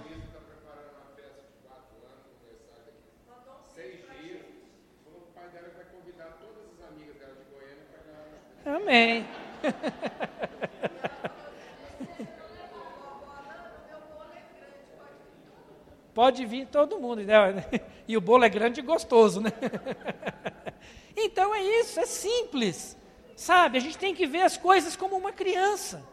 Amém. 8.65 9.25
Pode 16.17 16.43
vir 16.47 16.65
todo 16.65 16.99
mundo. 16.99 17.21
Né? 17.21 17.63
E 18.07 18.17
o 18.17 18.21
bolo 18.21 18.43
é 18.43 18.49
grande 18.49 18.79
e 18.79 18.83
gostoso, 18.83 19.39
né? 19.39 19.51
Então 21.15 21.53
é 21.53 21.61
isso, 21.61 21.99
é 21.99 22.05
simples. 22.07 22.97
Sabe, 23.35 23.77
a 23.77 23.81
gente 23.81 23.97
tem 23.97 24.15
que 24.15 24.25
ver 24.25 24.41
as 24.41 24.55
coisas 24.55 24.95
como 24.95 25.15
uma 25.15 25.31
criança. 25.31 26.03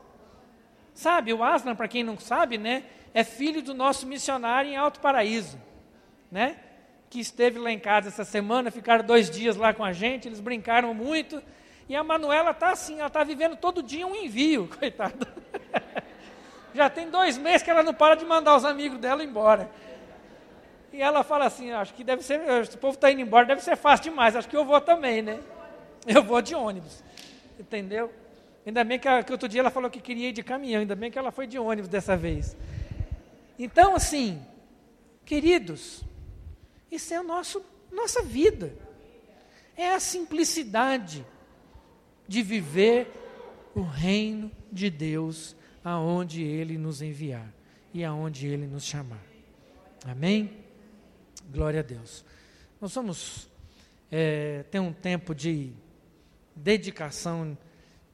Sabe, 0.95 1.33
o 1.33 1.43
Aslan, 1.45 1.75
para 1.75 1.89
quem 1.89 2.03
não 2.03 2.19
sabe, 2.19 2.57
né, 2.57 2.85
é 3.13 3.23
filho 3.23 3.63
do 3.63 3.75
nosso 3.75 4.07
missionário 4.07 4.71
em 4.71 4.77
Alto 4.77 5.01
Paraíso, 5.01 5.61
né? 6.31 6.57
Que 7.11 7.21
esteve 7.21 7.59
lá 7.59 7.71
em 7.71 7.79
casa 7.79 8.09
essa 8.09 8.25
semana, 8.25 8.71
ficaram 8.71 9.05
dois 9.05 9.31
dias 9.31 9.57
lá 9.57 9.75
com 9.75 9.85
a 9.85 9.93
gente, 9.93 10.27
eles 10.27 10.41
brincaram 10.41 10.95
muito. 10.95 11.43
E 11.87 11.95
a 11.95 12.03
Manuela 12.03 12.53
está 12.53 12.71
assim, 12.71 12.99
ela 12.99 13.09
está 13.09 13.23
vivendo 13.25 13.57
todo 13.57 13.83
dia 13.83 14.07
um 14.07 14.15
envio, 14.15 14.69
coitada. 14.79 15.35
Já 16.75 16.91
tem 16.91 17.09
dois 17.09 17.39
meses 17.39 17.63
que 17.63 17.71
ela 17.71 17.83
não 17.83 17.95
para 17.95 18.15
de 18.15 18.25
mandar 18.25 18.57
os 18.57 18.65
amigos 18.65 18.99
dela 18.99 19.23
embora. 19.23 19.71
E 20.95 21.03
ela 21.03 21.25
fala 21.25 21.47
assim, 21.47 21.73
acho 21.73 21.93
que 21.93 22.05
deve 22.05 22.23
ser, 22.23 22.41
o 22.73 22.79
povo 22.79 22.95
está 22.95 23.11
indo 23.11 23.21
embora, 23.21 23.45
deve 23.45 23.61
ser 23.61 23.77
fácil 23.77 24.05
demais, 24.13 24.37
acho 24.37 24.49
que 24.49 24.57
eu 24.57 24.65
vou 24.65 24.81
também, 24.81 25.23
né? 25.23 25.41
Eu 26.07 26.23
vou 26.23 26.41
de 26.41 26.55
ônibus, 26.55 27.03
entendeu? 27.59 28.13
Ainda 28.65 28.85
bem 28.85 28.99
que, 28.99 29.23
que 29.25 29.33
outro 29.33 29.49
dia 29.49 29.61
ela 29.61 29.71
falou 29.71 29.91
que 29.91 30.01
queria 30.01 30.29
ir 30.29 30.33
de 30.33 30.43
caminhão, 30.43 30.83
ainda 30.83 30.95
bem 30.95 31.11
que 31.11 31.19
ela 31.19 31.33
foi 31.33 31.49
de 31.49 31.59
ônibus 31.59 31.89
dessa 31.89 32.17
vez. 32.17 32.57
Então, 33.59 33.97
assim, 33.97 34.41
queridos, 35.25 36.05
isso 36.93 37.13
é 37.13 37.17
a 37.17 37.23
nossa 37.25 38.23
vida. 38.23 38.77
É 39.77 39.91
a 39.91 39.99
simplicidade 39.99 41.27
de 42.29 42.43
viver 42.43 43.11
o 43.75 43.81
reino 43.81 44.49
de 44.71 44.91
Deus 44.91 45.57
aonde 45.83 46.43
Ele 46.43 46.79
nos 46.79 47.03
enviar 47.03 47.53
e 47.93 48.05
aonde 48.05 48.47
Ele 48.47 48.67
nos 48.67 48.85
chamar. 48.85 49.23
Amém? 50.07 50.64
Glória 51.51 51.81
a 51.81 51.83
Deus. 51.83 52.25
Nós 52.81 52.95
vamos 52.95 53.49
é, 54.11 54.65
ter 54.71 54.81
um 54.81 54.93
tempo 54.93 55.35
de 55.35 55.73
dedicação 56.55 57.57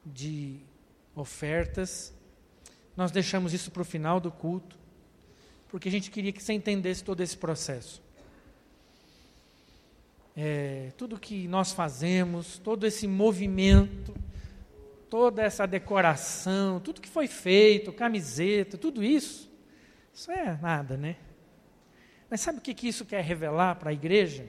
de 0.04 0.60
ofertas. 1.14 2.12
Nós 2.96 3.10
deixamos 3.10 3.54
isso 3.54 3.70
para 3.70 3.82
o 3.82 3.84
final 3.84 4.20
do 4.20 4.30
culto, 4.30 4.78
porque 5.68 5.88
a 5.88 5.92
gente 5.92 6.10
queria 6.10 6.32
que 6.32 6.42
você 6.42 6.52
entendesse 6.52 7.04
todo 7.04 7.22
esse 7.22 7.36
processo. 7.36 8.02
É, 10.36 10.92
tudo 10.96 11.18
que 11.18 11.46
nós 11.48 11.72
fazemos, 11.72 12.58
todo 12.58 12.86
esse 12.86 13.06
movimento, 13.06 14.14
toda 15.08 15.42
essa 15.42 15.66
decoração, 15.66 16.80
tudo 16.80 17.00
que 17.00 17.08
foi 17.08 17.26
feito, 17.26 17.92
camiseta, 17.92 18.78
tudo 18.78 19.02
isso, 19.02 19.50
isso 20.12 20.30
é 20.30 20.58
nada, 20.60 20.96
né? 20.96 21.16
Mas 22.30 22.40
sabe 22.40 22.58
o 22.58 22.60
que, 22.60 22.72
que 22.72 22.86
isso 22.86 23.04
quer 23.04 23.24
revelar 23.24 23.74
para 23.74 23.90
a 23.90 23.92
igreja? 23.92 24.46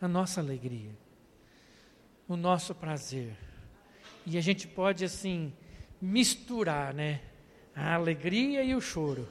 A 0.00 0.08
nossa 0.08 0.40
alegria, 0.40 0.90
o 2.28 2.36
nosso 2.36 2.74
prazer. 2.74 3.32
E 4.26 4.36
a 4.36 4.40
gente 4.40 4.66
pode, 4.66 5.04
assim, 5.04 5.52
misturar, 6.02 6.92
né? 6.92 7.20
A 7.74 7.94
alegria 7.94 8.64
e 8.64 8.74
o 8.74 8.80
choro, 8.80 9.28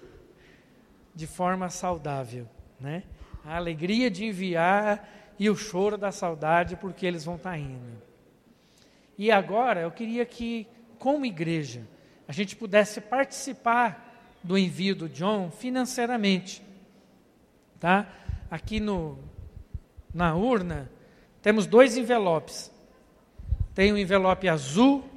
de 1.14 1.28
forma 1.28 1.70
saudável, 1.70 2.48
né? 2.80 3.04
A 3.44 3.58
alegria 3.58 4.10
de 4.10 4.26
enviar 4.26 5.36
e 5.38 5.50
o 5.50 5.56
choro 5.56 5.98
da 5.98 6.12
saudade, 6.12 6.78
porque 6.78 7.06
eles 7.06 7.26
vão 7.26 7.36
estar 7.36 7.52
tá 7.52 7.58
indo. 7.58 8.02
E 9.18 9.30
agora 9.30 9.82
eu 9.82 9.92
queria 9.92 10.26
que, 10.26 10.68
como 10.98 11.26
igreja, 11.26 11.86
a 12.28 12.32
gente 12.32 12.56
pudesse 12.56 13.02
participar 13.02 14.40
do 14.44 14.58
envio 14.58 14.96
do 14.96 15.10
John 15.10 15.52
financeiramente. 15.52 16.65
Tá? 17.86 18.12
Aqui 18.50 18.80
no, 18.80 19.20
na 20.12 20.34
urna 20.34 20.90
temos 21.40 21.68
dois 21.68 21.96
envelopes. 21.96 22.72
Tem 23.76 23.94
um 23.94 23.98
envelope 24.00 24.50
azul, 24.50 25.08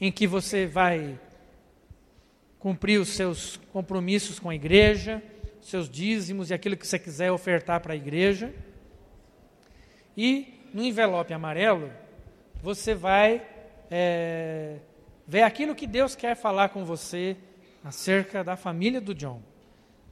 em 0.00 0.12
que 0.12 0.24
você 0.24 0.64
vai 0.64 1.18
cumprir 2.60 3.00
os 3.00 3.08
seus 3.08 3.56
compromissos 3.72 4.38
com 4.38 4.48
a 4.48 4.54
igreja, 4.54 5.20
seus 5.60 5.90
dízimos 5.90 6.50
e 6.50 6.54
aquilo 6.54 6.76
que 6.76 6.86
você 6.86 7.00
quiser 7.00 7.32
ofertar 7.32 7.80
para 7.80 7.94
a 7.94 7.96
igreja. 7.96 8.54
E 10.16 10.60
no 10.72 10.84
envelope 10.84 11.34
amarelo, 11.34 11.90
você 12.62 12.94
vai 12.94 13.44
é, 13.90 14.76
ver 15.26 15.42
aquilo 15.42 15.74
que 15.74 15.88
Deus 15.88 16.14
quer 16.14 16.36
falar 16.36 16.68
com 16.68 16.84
você 16.84 17.36
acerca 17.82 18.44
da 18.44 18.56
família 18.56 19.00
do 19.00 19.12
John. 19.12 19.42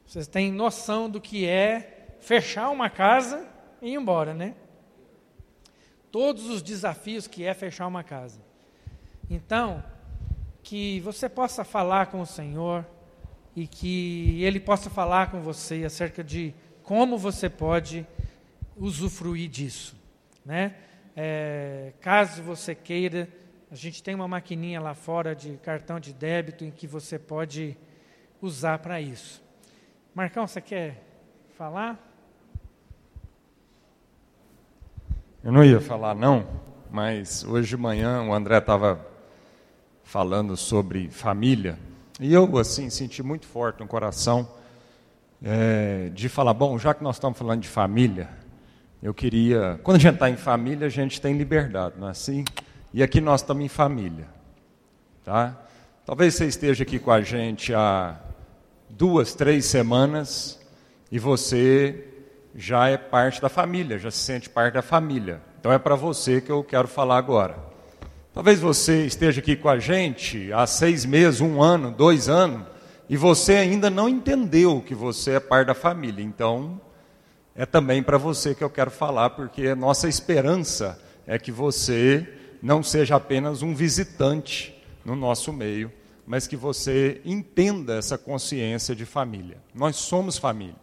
Vocês 0.07 0.27
têm 0.27 0.53
noção 0.53 1.09
do 1.09 1.21
que 1.21 1.47
é 1.47 2.17
fechar 2.21 2.71
uma 2.71 2.88
casa 2.88 3.47
e 3.81 3.90
ir 3.90 3.95
embora, 3.95 4.33
né? 4.33 4.55
Todos 6.11 6.49
os 6.49 6.62
desafios 6.62 7.27
que 7.27 7.45
é 7.45 7.53
fechar 7.53 7.87
uma 7.87 8.05
casa. 8.05 8.40
Então, 9.29 9.83
que 10.62 11.01
você 11.01 11.29
possa 11.29 11.64
falar 11.64 12.07
com 12.07 12.21
o 12.21 12.27
Senhor 12.27 12.87
e 13.55 13.67
que 13.67 14.43
Ele 14.43 14.59
possa 14.59 14.88
falar 14.88 15.31
com 15.31 15.40
você 15.40 15.85
acerca 15.85 16.25
de 16.25 16.55
como 16.83 17.19
você 17.19 17.51
pode 17.51 18.07
usufruir 18.77 19.49
disso. 19.49 19.95
Né? 20.45 20.75
É, 21.14 21.93
caso 22.01 22.43
você 22.43 22.75
queira, 22.75 23.29
a 23.71 23.75
gente 23.75 24.03
tem 24.03 24.14
uma 24.14 24.27
maquininha 24.27 24.81
lá 24.81 24.95
fora 24.95 25.35
de 25.35 25.57
cartão 25.59 26.01
de 26.01 26.12
débito 26.12 26.64
em 26.64 26.71
que 26.71 26.87
você 26.87 27.19
pode 27.19 27.77
usar 28.40 28.79
para 28.79 29.01
isso. 29.01 29.43
Marcão, 30.14 30.46
você 30.46 30.61
quer 30.61 31.03
falar? 31.59 31.98
Eu 35.42 35.50
não 35.50 35.64
ia 35.64 35.81
falar, 35.81 36.14
não, 36.14 36.46
mas 36.88 37.42
hoje 37.42 37.70
de 37.70 37.77
manhã 37.77 38.22
o 38.22 38.33
André 38.33 38.59
estava 38.59 39.05
falando 40.05 40.57
sobre 40.57 41.11
família 41.11 41.77
e 42.20 42.33
eu, 42.33 42.57
assim, 42.59 42.88
senti 42.90 43.24
muito 43.24 43.44
forte 43.44 43.81
no 43.81 43.88
coração 43.88 44.48
é, 45.42 46.11
de 46.14 46.29
falar: 46.29 46.55
bom, 46.55 46.79
já 46.79 46.94
que 46.94 47.03
nós 47.03 47.16
estamos 47.16 47.37
falando 47.37 47.62
de 47.62 47.68
família, 47.68 48.29
eu 49.03 49.12
queria. 49.12 49.81
Quando 49.83 49.96
a 49.96 50.00
gente 50.00 50.14
está 50.14 50.31
em 50.31 50.37
família, 50.37 50.87
a 50.87 50.90
gente 50.90 51.20
tem 51.20 51.37
liberdade, 51.37 51.96
não 51.98 52.07
é 52.07 52.12
assim? 52.12 52.44
E 52.92 53.03
aqui 53.03 53.20
nós 53.20 53.40
estamos 53.40 53.64
em 53.64 53.68
família, 53.68 54.29
tá? 55.24 55.61
Talvez 56.07 56.37
você 56.37 56.46
esteja 56.46 56.85
aqui 56.85 57.00
com 57.00 57.11
a 57.11 57.20
gente 57.20 57.74
há 57.74 58.16
duas, 58.96 59.35
três 59.35 59.66
semanas 59.66 60.61
e 61.11 61.18
você 61.18 62.09
já 62.54 62.88
é 62.88 62.96
parte 62.96 63.40
da 63.40 63.48
família, 63.48 63.98
já 63.98 64.11
se 64.11 64.18
sente 64.18 64.48
parte 64.48 64.74
da 64.74 64.83
família. 64.83 65.42
Então 65.59 65.72
é 65.72 65.78
para 65.78 65.94
você 65.94 66.40
que 66.40 66.50
eu 66.50 66.62
quero 66.62 66.87
falar 66.87 67.18
agora. 67.18 67.57
Talvez 68.33 68.61
você 68.61 69.07
esteja 69.07 69.40
aqui 69.40 69.57
com 69.57 69.68
a 69.68 69.78
gente 69.78 70.52
há 70.52 70.66
seis 70.66 71.04
meses, 71.04 71.40
um 71.40 71.62
ano, 71.62 71.90
dois 71.90 72.28
anos, 72.28 72.66
e 73.09 73.16
você 73.16 73.54
ainda 73.54 73.90
não 73.90 74.09
entendeu 74.09 74.83
que 74.85 74.94
você 74.94 75.33
é 75.33 75.40
parte 75.40 75.68
da 75.68 75.74
família. 75.74 76.22
Então 76.22 76.80
é 77.54 77.66
também 77.66 78.02
para 78.02 78.18
você 78.18 78.54
que 78.54 78.62
eu 78.62 78.70
quero 78.70 78.90
falar, 78.90 79.30
porque 79.30 79.68
a 79.68 79.76
nossa 79.76 80.09
esperança 80.09 81.00
é 81.26 81.38
que 81.38 81.52
você 81.52 82.28
não 82.62 82.83
seja 82.83 83.16
apenas 83.16 83.62
um 83.62 83.74
visitante 83.74 84.74
no 85.04 85.14
nosso 85.14 85.52
meio, 85.52 85.92
mas 86.26 86.46
que 86.46 86.56
você 86.56 87.20
entenda 87.24 87.96
essa 87.96 88.16
consciência 88.16 88.94
de 88.94 89.04
família. 89.04 89.58
Nós 89.74 89.96
somos 89.96 90.38
família. 90.38 90.76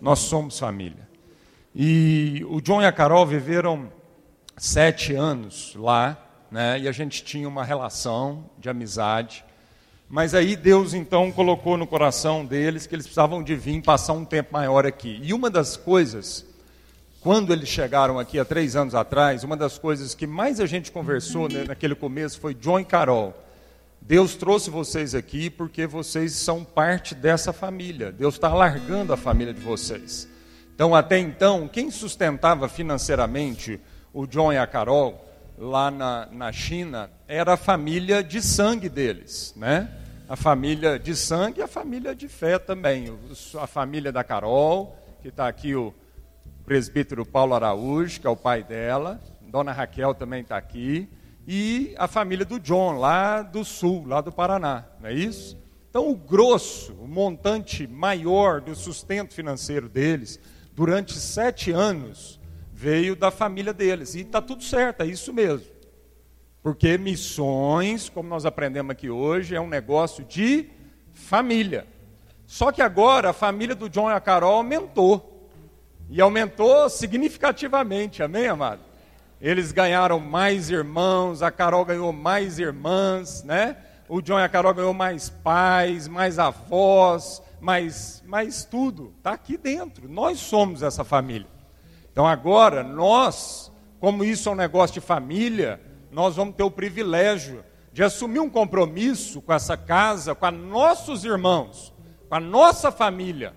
Nós 0.00 0.20
somos 0.20 0.58
família. 0.58 1.08
E 1.74 2.44
o 2.48 2.60
John 2.60 2.82
e 2.82 2.86
a 2.86 2.92
Carol 2.92 3.26
viveram 3.26 3.92
sete 4.56 5.14
anos 5.14 5.74
lá, 5.76 6.16
né? 6.50 6.78
E 6.80 6.88
a 6.88 6.92
gente 6.92 7.22
tinha 7.22 7.48
uma 7.48 7.64
relação 7.64 8.50
de 8.58 8.68
amizade. 8.68 9.44
Mas 10.08 10.34
aí 10.34 10.56
Deus 10.56 10.94
então 10.94 11.30
colocou 11.30 11.76
no 11.76 11.86
coração 11.86 12.44
deles 12.44 12.86
que 12.86 12.94
eles 12.94 13.04
precisavam 13.04 13.42
de 13.42 13.54
vir 13.54 13.82
passar 13.82 14.14
um 14.14 14.24
tempo 14.24 14.52
maior 14.52 14.86
aqui. 14.86 15.20
E 15.22 15.34
uma 15.34 15.50
das 15.50 15.76
coisas, 15.76 16.46
quando 17.20 17.52
eles 17.52 17.68
chegaram 17.68 18.18
aqui 18.18 18.38
há 18.38 18.44
três 18.44 18.74
anos 18.74 18.94
atrás, 18.94 19.44
uma 19.44 19.56
das 19.56 19.76
coisas 19.76 20.14
que 20.14 20.26
mais 20.26 20.60
a 20.60 20.66
gente 20.66 20.90
conversou 20.90 21.48
né, 21.48 21.64
naquele 21.64 21.94
começo 21.94 22.40
foi 22.40 22.54
John 22.54 22.80
e 22.80 22.84
Carol. 22.84 23.47
Deus 24.08 24.34
trouxe 24.34 24.70
vocês 24.70 25.14
aqui 25.14 25.50
porque 25.50 25.86
vocês 25.86 26.32
são 26.32 26.64
parte 26.64 27.14
dessa 27.14 27.52
família. 27.52 28.10
Deus 28.10 28.36
está 28.36 28.48
alargando 28.48 29.12
a 29.12 29.18
família 29.18 29.52
de 29.52 29.60
vocês. 29.60 30.26
Então, 30.74 30.94
até 30.94 31.18
então, 31.18 31.68
quem 31.68 31.90
sustentava 31.90 32.70
financeiramente 32.70 33.78
o 34.10 34.26
John 34.26 34.50
e 34.50 34.56
a 34.56 34.66
Carol 34.66 35.22
lá 35.58 35.90
na, 35.90 36.26
na 36.32 36.50
China 36.50 37.10
era 37.28 37.52
a 37.52 37.56
família 37.58 38.24
de 38.24 38.40
sangue 38.40 38.88
deles, 38.88 39.52
né? 39.54 39.90
A 40.26 40.36
família 40.36 40.98
de 40.98 41.14
sangue 41.14 41.60
e 41.60 41.62
a 41.62 41.68
família 41.68 42.14
de 42.14 42.28
fé 42.28 42.58
também. 42.58 43.14
A 43.60 43.66
família 43.66 44.10
da 44.10 44.24
Carol, 44.24 44.96
que 45.20 45.28
está 45.28 45.46
aqui 45.46 45.74
o 45.74 45.92
presbítero 46.64 47.26
Paulo 47.26 47.52
Araújo, 47.52 48.22
que 48.22 48.26
é 48.26 48.30
o 48.30 48.36
pai 48.36 48.62
dela. 48.62 49.20
Dona 49.42 49.72
Raquel 49.72 50.14
também 50.14 50.40
está 50.40 50.56
aqui 50.56 51.06
e 51.50 51.94
a 51.96 52.06
família 52.06 52.44
do 52.44 52.60
John, 52.60 52.98
lá 52.98 53.40
do 53.40 53.64
sul, 53.64 54.06
lá 54.06 54.20
do 54.20 54.30
Paraná, 54.30 54.84
não 55.00 55.08
é 55.08 55.14
isso? 55.14 55.56
Então, 55.88 56.10
o 56.10 56.14
grosso, 56.14 56.92
o 57.00 57.08
montante 57.08 57.86
maior 57.86 58.60
do 58.60 58.74
sustento 58.74 59.32
financeiro 59.32 59.88
deles, 59.88 60.38
durante 60.74 61.14
sete 61.14 61.70
anos, 61.70 62.38
veio 62.70 63.16
da 63.16 63.30
família 63.30 63.72
deles. 63.72 64.14
E 64.14 64.20
está 64.20 64.42
tudo 64.42 64.62
certo, 64.62 65.02
é 65.02 65.06
isso 65.06 65.32
mesmo. 65.32 65.66
Porque 66.62 66.98
missões, 66.98 68.10
como 68.10 68.28
nós 68.28 68.44
aprendemos 68.44 68.90
aqui 68.90 69.08
hoje, 69.08 69.54
é 69.54 69.60
um 69.60 69.68
negócio 69.68 70.22
de 70.26 70.68
família. 71.14 71.86
Só 72.46 72.70
que 72.70 72.82
agora 72.82 73.30
a 73.30 73.32
família 73.32 73.74
do 73.74 73.88
John 73.88 74.10
e 74.10 74.12
a 74.12 74.20
Carol 74.20 74.56
aumentou. 74.56 75.48
E 76.10 76.20
aumentou 76.20 76.90
significativamente, 76.90 78.22
amém, 78.22 78.48
amado? 78.48 78.87
Eles 79.40 79.70
ganharam 79.70 80.18
mais 80.18 80.68
irmãos, 80.68 81.42
a 81.42 81.50
Carol 81.50 81.84
ganhou 81.84 82.12
mais 82.12 82.58
irmãs, 82.58 83.44
né? 83.44 83.76
O 84.08 84.20
John 84.20 84.40
e 84.40 84.42
a 84.42 84.48
Carol 84.48 84.74
ganhou 84.74 84.94
mais 84.94 85.28
pais, 85.28 86.08
mais 86.08 86.38
avós, 86.38 87.42
mais, 87.60 88.22
mais 88.26 88.64
tudo. 88.64 89.14
Está 89.18 89.32
aqui 89.32 89.56
dentro. 89.56 90.08
Nós 90.08 90.38
somos 90.40 90.82
essa 90.82 91.04
família. 91.04 91.46
Então 92.10 92.26
agora, 92.26 92.82
nós, 92.82 93.70
como 94.00 94.24
isso 94.24 94.48
é 94.48 94.52
um 94.52 94.56
negócio 94.56 94.94
de 94.94 95.00
família, 95.00 95.80
nós 96.10 96.34
vamos 96.34 96.56
ter 96.56 96.64
o 96.64 96.70
privilégio 96.70 97.64
de 97.92 98.02
assumir 98.02 98.40
um 98.40 98.50
compromisso 98.50 99.40
com 99.40 99.52
essa 99.52 99.76
casa, 99.76 100.34
com 100.34 100.50
nossos 100.50 101.24
irmãos, 101.24 101.92
com 102.28 102.34
a 102.34 102.40
nossa 102.40 102.90
família, 102.90 103.54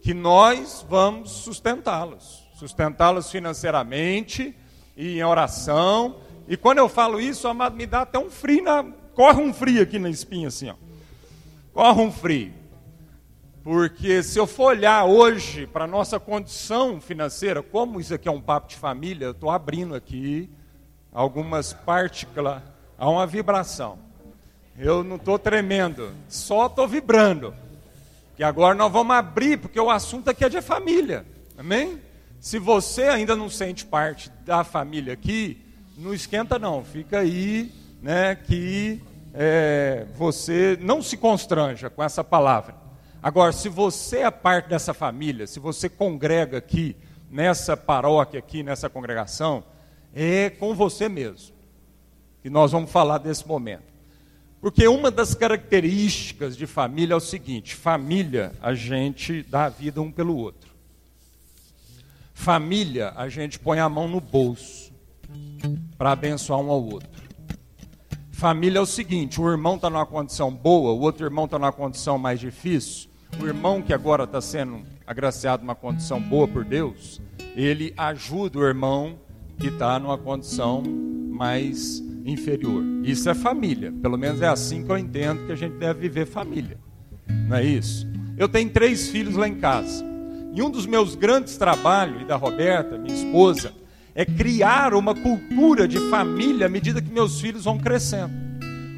que 0.00 0.14
nós 0.14 0.84
vamos 0.88 1.30
sustentá-los, 1.30 2.48
sustentá-los 2.54 3.30
financeiramente, 3.30 4.56
e 4.96 5.18
em 5.18 5.24
oração. 5.24 6.16
E 6.48 6.56
quando 6.56 6.78
eu 6.78 6.88
falo 6.88 7.20
isso, 7.20 7.48
amado, 7.48 7.76
me 7.76 7.86
dá 7.86 8.02
até 8.02 8.18
um 8.18 8.30
frio, 8.30 8.62
na... 8.62 8.84
corre 9.14 9.42
um 9.42 9.52
frio 9.52 9.82
aqui 9.82 9.98
na 9.98 10.10
espinha, 10.10 10.48
assim, 10.48 10.70
ó. 10.70 10.74
Corre 11.72 12.02
um 12.02 12.12
frio. 12.12 12.52
Porque 13.62 14.22
se 14.22 14.38
eu 14.38 14.46
for 14.46 14.72
olhar 14.72 15.04
hoje 15.04 15.66
para 15.66 15.84
a 15.84 15.88
nossa 15.88 16.18
condição 16.18 17.00
financeira, 17.00 17.62
como 17.62 18.00
isso 18.00 18.12
aqui 18.12 18.28
é 18.28 18.32
um 18.32 18.40
papo 18.40 18.68
de 18.68 18.76
família, 18.76 19.26
eu 19.26 19.30
estou 19.30 19.50
abrindo 19.50 19.94
aqui 19.94 20.50
algumas 21.12 21.72
partículas, 21.72 22.60
há 22.98 23.08
uma 23.08 23.26
vibração. 23.26 23.98
Eu 24.76 25.04
não 25.04 25.16
estou 25.16 25.38
tremendo, 25.38 26.12
só 26.28 26.66
estou 26.66 26.88
vibrando. 26.88 27.54
Que 28.36 28.42
agora 28.42 28.74
nós 28.74 28.90
vamos 28.90 29.14
abrir, 29.14 29.58
porque 29.58 29.78
o 29.78 29.90
assunto 29.90 30.28
aqui 30.28 30.44
é 30.44 30.48
de 30.48 30.60
família. 30.60 31.24
Amém? 31.56 32.00
Se 32.42 32.58
você 32.58 33.02
ainda 33.04 33.36
não 33.36 33.48
sente 33.48 33.86
parte 33.86 34.28
da 34.44 34.64
família 34.64 35.12
aqui, 35.12 35.64
não 35.96 36.12
esquenta 36.12 36.58
não, 36.58 36.84
fica 36.84 37.20
aí, 37.20 37.72
né, 38.02 38.34
que 38.34 39.00
é, 39.32 40.08
você 40.16 40.76
não 40.80 41.00
se 41.00 41.16
constranja 41.16 41.88
com 41.88 42.02
essa 42.02 42.24
palavra. 42.24 42.74
Agora, 43.22 43.52
se 43.52 43.68
você 43.68 44.22
é 44.22 44.30
parte 44.32 44.68
dessa 44.68 44.92
família, 44.92 45.46
se 45.46 45.60
você 45.60 45.88
congrega 45.88 46.58
aqui, 46.58 46.96
nessa 47.30 47.76
paróquia 47.76 48.40
aqui, 48.40 48.64
nessa 48.64 48.90
congregação, 48.90 49.62
é 50.12 50.50
com 50.50 50.74
você 50.74 51.08
mesmo. 51.08 51.54
E 52.44 52.50
nós 52.50 52.72
vamos 52.72 52.90
falar 52.90 53.18
desse 53.18 53.46
momento. 53.46 53.84
Porque 54.60 54.88
uma 54.88 55.12
das 55.12 55.32
características 55.32 56.56
de 56.56 56.66
família 56.66 57.14
é 57.14 57.16
o 57.16 57.20
seguinte: 57.20 57.76
família, 57.76 58.50
a 58.60 58.74
gente 58.74 59.44
dá 59.44 59.66
a 59.66 59.68
vida 59.68 60.02
um 60.02 60.10
pelo 60.10 60.36
outro. 60.36 60.71
Família, 62.32 63.12
a 63.16 63.28
gente 63.28 63.58
põe 63.58 63.78
a 63.78 63.88
mão 63.88 64.08
no 64.08 64.20
bolso 64.20 64.92
para 65.96 66.12
abençoar 66.12 66.60
um 66.60 66.70
ao 66.70 66.82
outro. 66.84 67.22
Família 68.30 68.78
é 68.78 68.82
o 68.82 68.86
seguinte: 68.86 69.40
o 69.40 69.48
irmão 69.48 69.76
está 69.76 69.88
numa 69.88 70.06
condição 70.06 70.50
boa, 70.50 70.92
o 70.92 71.00
outro 71.00 71.24
irmão 71.24 71.44
está 71.44 71.58
numa 71.58 71.72
condição 71.72 72.18
mais 72.18 72.40
difícil. 72.40 73.08
O 73.40 73.46
irmão 73.46 73.80
que 73.80 73.94
agora 73.94 74.24
está 74.24 74.40
sendo 74.40 74.82
agraciado 75.06 75.62
numa 75.62 75.74
condição 75.74 76.20
boa 76.20 76.46
por 76.46 76.64
Deus, 76.64 77.20
ele 77.54 77.94
ajuda 77.96 78.58
o 78.58 78.64
irmão 78.64 79.18
que 79.58 79.68
está 79.68 79.98
numa 79.98 80.18
condição 80.18 80.82
mais 80.82 82.02
inferior. 82.24 82.82
Isso 83.04 83.30
é 83.30 83.34
família. 83.34 83.92
Pelo 84.02 84.18
menos 84.18 84.42
é 84.42 84.48
assim 84.48 84.84
que 84.84 84.90
eu 84.90 84.98
entendo 84.98 85.46
que 85.46 85.52
a 85.52 85.56
gente 85.56 85.76
deve 85.76 86.00
viver 86.00 86.26
família. 86.26 86.78
Não 87.48 87.56
é 87.56 87.64
isso? 87.64 88.06
Eu 88.36 88.48
tenho 88.48 88.70
três 88.70 89.08
filhos 89.08 89.36
lá 89.36 89.46
em 89.46 89.54
casa. 89.54 90.11
E 90.54 90.62
um 90.62 90.70
dos 90.70 90.84
meus 90.84 91.14
grandes 91.14 91.56
trabalhos, 91.56 92.22
e 92.22 92.24
da 92.26 92.36
Roberta, 92.36 92.98
minha 92.98 93.14
esposa, 93.14 93.72
é 94.14 94.26
criar 94.26 94.92
uma 94.92 95.14
cultura 95.14 95.88
de 95.88 95.98
família 96.10 96.66
à 96.66 96.68
medida 96.68 97.00
que 97.00 97.10
meus 97.10 97.40
filhos 97.40 97.64
vão 97.64 97.78
crescendo. 97.78 98.34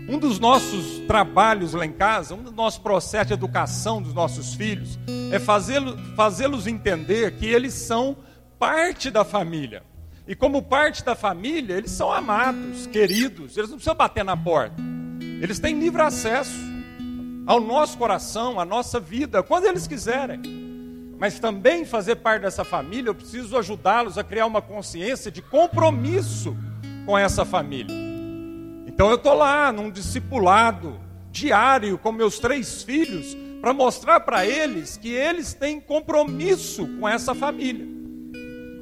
Um 0.09 0.19
dos 0.19 0.41
nossos 0.41 0.99
trabalhos 1.07 1.73
lá 1.73 1.87
em 1.87 1.93
casa, 1.93 2.35
um 2.35 2.43
dos 2.43 2.53
nossos 2.53 2.81
processos 2.81 3.29
de 3.29 3.35
educação 3.35 4.03
dos 4.03 4.13
nossos 4.13 4.55
filhos, 4.55 4.99
é 5.31 5.39
fazê-los 5.39 5.95
fazê 6.17 6.45
entender 6.69 7.37
que 7.37 7.47
eles 7.47 7.73
são 7.73 8.17
parte 8.59 9.09
da 9.09 9.25
família. 9.25 9.85
E 10.27 10.35
como 10.35 10.61
parte 10.61 11.05
da 11.05 11.15
família, 11.15 11.75
eles 11.75 11.93
são 11.93 12.13
amados, 12.13 12.89
queridos, 12.89 13.57
eles 13.57 13.71
não 13.71 13.77
precisam 13.77 13.95
bater 13.95 14.25
na 14.25 14.37
porta. 14.37 14.75
Eles 15.41 15.61
têm 15.61 15.79
livre 15.79 16.03
acesso 16.03 16.59
ao 17.47 17.61
nosso 17.61 17.97
coração, 17.97 18.59
à 18.59 18.65
nossa 18.65 18.99
vida, 18.99 19.43
quando 19.43 19.67
eles 19.67 19.87
quiserem 19.87 20.64
mas 21.19 21.39
também 21.39 21.85
fazer 21.85 22.17
parte 22.17 22.43
dessa 22.43 22.65
família, 22.65 23.11
eu 23.11 23.15
preciso 23.15 23.57
ajudá-los 23.57 24.19
a 24.19 24.25
criar 24.25 24.47
uma 24.47 24.61
consciência 24.61 25.31
de 25.31 25.41
compromisso 25.41 26.57
com 27.07 27.17
essa 27.17 27.45
família. 27.45 27.95
Então 28.87 29.09
eu 29.09 29.17
estou 29.17 29.35
lá 29.35 29.73
num 29.73 29.91
discipulado 29.91 31.01
diário 31.31 31.99
com 31.99 32.13
meus 32.13 32.39
três 32.39 32.83
filhos 32.83 33.37
para 33.61 33.73
mostrar 33.73 34.21
para 34.21 34.47
eles 34.47 34.97
que 34.97 35.09
eles 35.09 35.55
têm 35.55 35.81
compromisso 35.81 36.87
com 36.99 37.09
essa 37.09 37.35
família. 37.35 37.87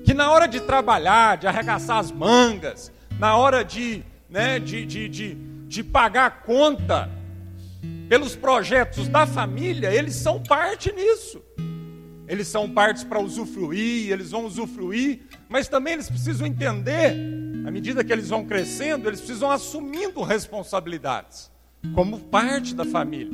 Que 0.04 0.12
na 0.12 0.30
hora 0.30 0.46
de 0.46 0.60
trabalhar, 0.60 1.36
de 1.36 1.46
arregaçar 1.46 1.98
as 1.98 2.10
mangas, 2.10 2.92
na 3.18 3.36
hora 3.36 3.64
de, 3.64 4.04
né, 4.28 4.58
de, 4.58 4.84
de, 4.84 5.08
de, 5.08 5.34
de 5.68 5.84
pagar 5.84 6.26
a 6.26 6.30
conta 6.30 7.08
pelos 8.08 8.36
projetos 8.36 9.08
da 9.08 9.26
família, 9.26 9.94
eles 9.94 10.16
são 10.16 10.42
parte 10.42 10.92
nisso. 10.92 11.40
Eles 12.32 12.48
são 12.48 12.66
partes 12.66 13.04
para 13.04 13.20
usufruir, 13.20 14.10
eles 14.10 14.30
vão 14.30 14.46
usufruir, 14.46 15.20
mas 15.50 15.68
também 15.68 15.92
eles 15.92 16.08
precisam 16.08 16.46
entender, 16.46 17.14
à 17.66 17.70
medida 17.70 18.02
que 18.02 18.10
eles 18.10 18.30
vão 18.30 18.46
crescendo, 18.46 19.06
eles 19.06 19.20
precisam 19.20 19.50
assumindo 19.50 20.22
responsabilidades, 20.22 21.52
como 21.94 22.18
parte 22.18 22.74
da 22.74 22.86
família. 22.86 23.30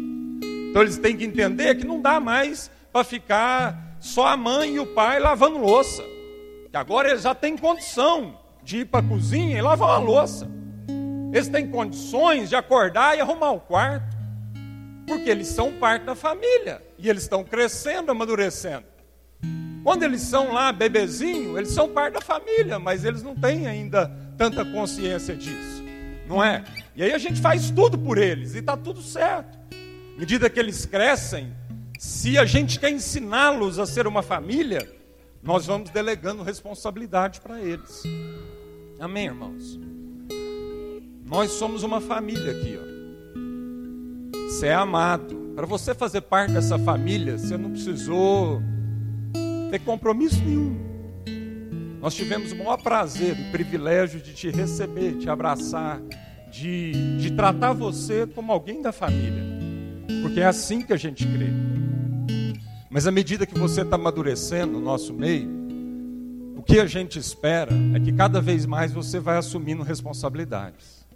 Então 0.69 0.83
eles 0.83 0.99
têm 0.99 1.17
que 1.17 1.25
entender 1.25 1.77
que 1.77 1.87
não 1.87 2.03
dá 2.03 2.19
mais 2.19 2.73
para 2.93 3.05
ficar 3.05 3.97
só 4.01 4.27
a 4.27 4.37
mãe 4.37 4.75
e 4.75 4.81
o 4.81 4.87
pai 4.89 5.21
lavando 5.21 5.59
louça. 5.59 6.03
Que 6.69 6.77
agora 6.77 7.09
eles 7.09 7.23
já 7.23 7.37
têm 7.37 7.57
condição 7.57 8.37
de 8.65 8.79
ir 8.79 8.87
para 8.87 8.99
a 8.99 9.09
cozinha 9.09 9.57
e 9.57 9.63
lavar 9.63 9.91
uma 9.91 9.99
louça. 9.99 10.51
Eles 11.33 11.47
têm 11.47 11.71
condições 11.71 12.49
de 12.49 12.57
acordar 12.57 13.17
e 13.17 13.21
arrumar 13.21 13.53
o 13.53 13.61
quarto. 13.61 14.17
Porque 15.07 15.31
eles 15.31 15.47
são 15.47 15.73
parte 15.75 16.05
da 16.05 16.17
família. 16.17 16.88
E 16.99 17.09
eles 17.09 17.23
estão 17.23 17.45
crescendo, 17.45 18.11
amadurecendo. 18.11 18.85
Quando 19.85 20.03
eles 20.03 20.21
são 20.23 20.53
lá 20.53 20.73
bebezinho, 20.73 21.57
eles 21.57 21.71
são 21.71 21.89
parte 21.89 22.15
da 22.15 22.21
família, 22.21 22.79
mas 22.79 23.05
eles 23.05 23.23
não 23.23 23.35
têm 23.35 23.67
ainda 23.67 24.11
tanta 24.37 24.65
consciência 24.65 25.35
disso. 25.35 25.83
Não 26.27 26.45
é? 26.45 26.65
E 26.95 27.03
aí 27.03 27.13
a 27.13 27.19
gente 27.19 27.41
faz 27.41 27.71
tudo 27.71 27.97
por 27.97 28.19
eles 28.19 28.55
e 28.55 28.59
está 28.59 28.77
tudo 28.77 29.01
certo. 29.01 29.57
À 29.73 30.19
medida 30.19 30.51
que 30.51 30.59
eles 30.61 30.85
crescem, 30.85 31.53
se 31.99 32.37
a 32.37 32.45
gente 32.45 32.79
quer 32.79 32.91
ensiná-los 32.91 33.79
a 33.79 33.87
ser 33.87 34.07
uma 34.07 34.23
família, 34.23 34.87
nós 35.43 35.65
vamos 35.67 35.91
delegando 35.91 36.43
responsabilidade 36.43 37.41
para 37.41 37.61
eles. 37.61 38.03
Amém, 39.01 39.27
irmãos? 39.27 39.79
Nós 41.25 41.53
somos 41.53 41.83
uma 41.83 42.01
família 42.01 42.53
aqui, 42.53 42.79
ó. 42.79 42.89
Você 44.49 44.67
é 44.67 44.75
amado. 44.75 45.48
Para 45.59 45.67
você 45.67 45.93
fazer 45.93 46.21
parte 46.21 46.53
dessa 46.53 46.79
família, 46.79 47.37
você 47.37 47.57
não 47.57 47.73
precisou 47.73 48.63
ter 49.73 49.81
compromisso 49.81 50.41
nenhum. 50.45 50.79
Nós 52.01 52.15
tivemos 52.15 52.53
o 52.53 52.57
maior 52.57 52.77
prazer, 52.77 53.33
o 53.33 53.51
privilégio 53.51 54.21
de 54.21 54.33
te 54.33 54.51
receber, 54.51 55.19
te 55.19 55.29
abraçar, 55.29 56.01
de, 56.49 57.19
de 57.19 57.33
tratar 57.33 57.73
você 57.73 58.25
como 58.25 58.53
alguém 58.53 58.81
da 58.81 58.93
família 58.93 59.59
porque 60.23 60.41
é 60.41 60.45
assim 60.45 60.81
que 60.81 60.93
a 60.93 60.97
gente 60.97 61.27
crê. 61.27 61.49
Mas 62.91 63.07
à 63.07 63.11
medida 63.11 63.47
que 63.47 63.59
você 63.59 63.83
está 63.83 63.97
amadurecendo 63.97 64.73
no 64.73 64.81
nosso 64.81 65.13
meio, 65.13 65.49
o 66.57 66.63
que 66.63 66.79
a 66.79 66.87
gente 66.87 67.19
espera 67.19 67.73
é 67.95 68.01
que 68.01 68.13
cada 68.13 68.41
vez 68.41 68.67
mais 68.67 68.93
você 68.93 69.19
vai 69.19 69.37
assumindo 69.37 69.83
responsabilidades. 69.83 71.07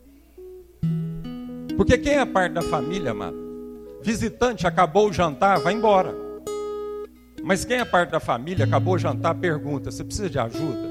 Porque 1.76 1.96
quem 1.98 2.14
é 2.14 2.24
parte 2.24 2.52
da 2.52 2.62
família, 2.62 3.12
amado? 3.12 3.41
Visitante, 4.02 4.66
acabou 4.66 5.08
o 5.08 5.12
jantar, 5.12 5.60
vai 5.60 5.72
embora. 5.72 6.12
Mas 7.42 7.64
quem 7.64 7.78
é 7.78 7.84
parte 7.84 8.10
da 8.10 8.18
família, 8.18 8.64
acabou 8.64 8.94
o 8.94 8.98
jantar, 8.98 9.34
pergunta: 9.36 9.90
você 9.90 10.02
precisa 10.02 10.28
de 10.28 10.38
ajuda? 10.38 10.90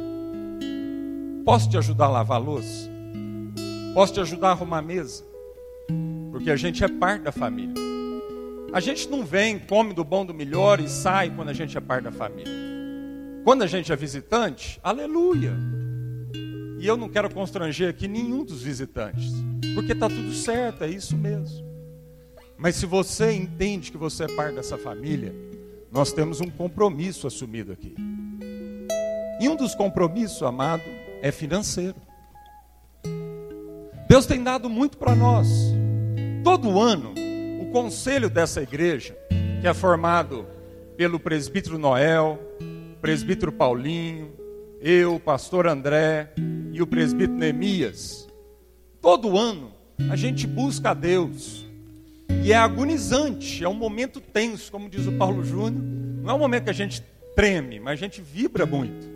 Posso 1.44 1.70
te 1.70 1.78
ajudar 1.78 2.06
a 2.06 2.10
lavar 2.10 2.38
a 2.38 2.44
louça? 2.44 2.90
Posso 3.94 4.14
te 4.14 4.22
ajudar 4.22 4.50
a 4.50 4.52
arrumar 4.52 4.78
a 4.78 4.82
mesa? 4.82 5.26
Porque 6.32 6.50
a 6.50 6.56
gente 6.56 6.84
é 6.84 6.88
parte 6.88 7.24
da 7.24 7.32
família. 7.32 7.76
A 8.74 8.80
gente 8.80 9.10
não 9.10 9.26
vem, 9.26 9.60
come 9.60 9.94
do 9.94 10.04
bom 10.04 10.26
do 10.26 10.34
melhor 10.34 10.80
e 10.80 10.88
sai 10.88 11.30
quando 11.30 11.50
a 11.50 11.54
gente 11.54 11.78
é 11.78 11.82
parte 11.82 12.06
da 12.06 12.12
família. 12.12 12.54
Quando 13.44 13.64
a 13.64 13.68
gente 13.68 13.92
é 13.92 13.96
visitante, 13.96 14.80
aleluia. 14.82 15.54
E 16.80 16.88
eu 16.88 16.96
não 16.96 17.10
quero 17.10 17.30
constranger 17.34 17.90
aqui 17.90 18.08
nenhum 18.08 18.46
dos 18.46 18.64
visitantes, 18.64 19.34
porque 19.76 19.92
está 19.92 20.08
tudo 20.08 20.32
certo, 20.32 20.84
é 20.84 20.90
isso 20.90 21.18
mesmo. 21.18 21.71
Mas 22.62 22.76
se 22.76 22.86
você 22.86 23.32
entende 23.34 23.92
que 23.92 23.98
você 23.98 24.26
é 24.26 24.36
parte 24.36 24.56
dessa 24.56 24.78
família, 24.78 25.36
nós 25.92 26.14
temos 26.14 26.40
um 26.40 26.50
compromisso 26.50 27.28
assumido 27.28 27.72
aqui. 27.74 27.96
E 29.40 29.50
um 29.50 29.56
dos 29.56 29.76
compromissos, 29.76 30.44
amado, 30.44 30.84
é 31.22 31.32
financeiro. 31.32 31.96
Deus 34.08 34.26
tem 34.26 34.44
dado 34.44 34.70
muito 34.70 34.98
para 34.98 35.16
nós. 35.16 35.48
Todo 36.44 36.80
ano, 36.80 37.14
conselho 37.72 38.30
dessa 38.30 38.62
igreja, 38.62 39.18
que 39.62 39.68
é 39.68 39.74
formado 39.74 40.46
pelo 40.98 41.20
presbítero 41.20 41.78
Noel, 41.78 42.38
presbítero 43.02 43.52
Paulinho, 43.52 44.34
eu, 44.82 45.20
pastor 45.20 45.68
André 45.68 46.34
e 46.74 46.82
o 46.82 46.88
presbítero 46.88 47.38
Neemias, 47.38 48.28
todo 49.00 49.38
ano 49.38 49.72
a 50.10 50.16
gente 50.16 50.46
busca 50.46 50.92
a 50.92 50.94
Deus. 50.94 51.66
E 52.44 52.52
é 52.52 52.56
agonizante, 52.56 53.64
é 53.64 53.70
um 53.70 53.74
momento 53.74 54.20
tenso, 54.20 54.72
como 54.72 54.90
diz 54.90 55.06
o 55.08 55.12
Paulo 55.14 55.44
Júnior. 55.44 55.84
Não 56.24 56.32
é 56.32 56.34
um 56.34 56.40
momento 56.40 56.66
que 56.66 56.70
a 56.70 56.74
gente 56.74 57.04
treme, 57.36 57.80
mas 57.80 57.94
a 57.94 57.96
gente 57.96 58.22
vibra 58.22 58.66
muito 58.66 59.08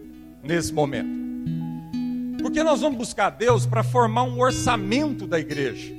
nesse 0.44 0.74
momento. 0.74 1.10
Porque 2.42 2.62
nós 2.64 2.82
vamos 2.82 2.98
buscar 2.98 3.32
Deus 3.32 3.66
para 3.66 3.84
formar 3.84 4.24
um 4.24 4.40
orçamento 4.40 5.26
da 5.26 5.40
igreja. 5.40 5.94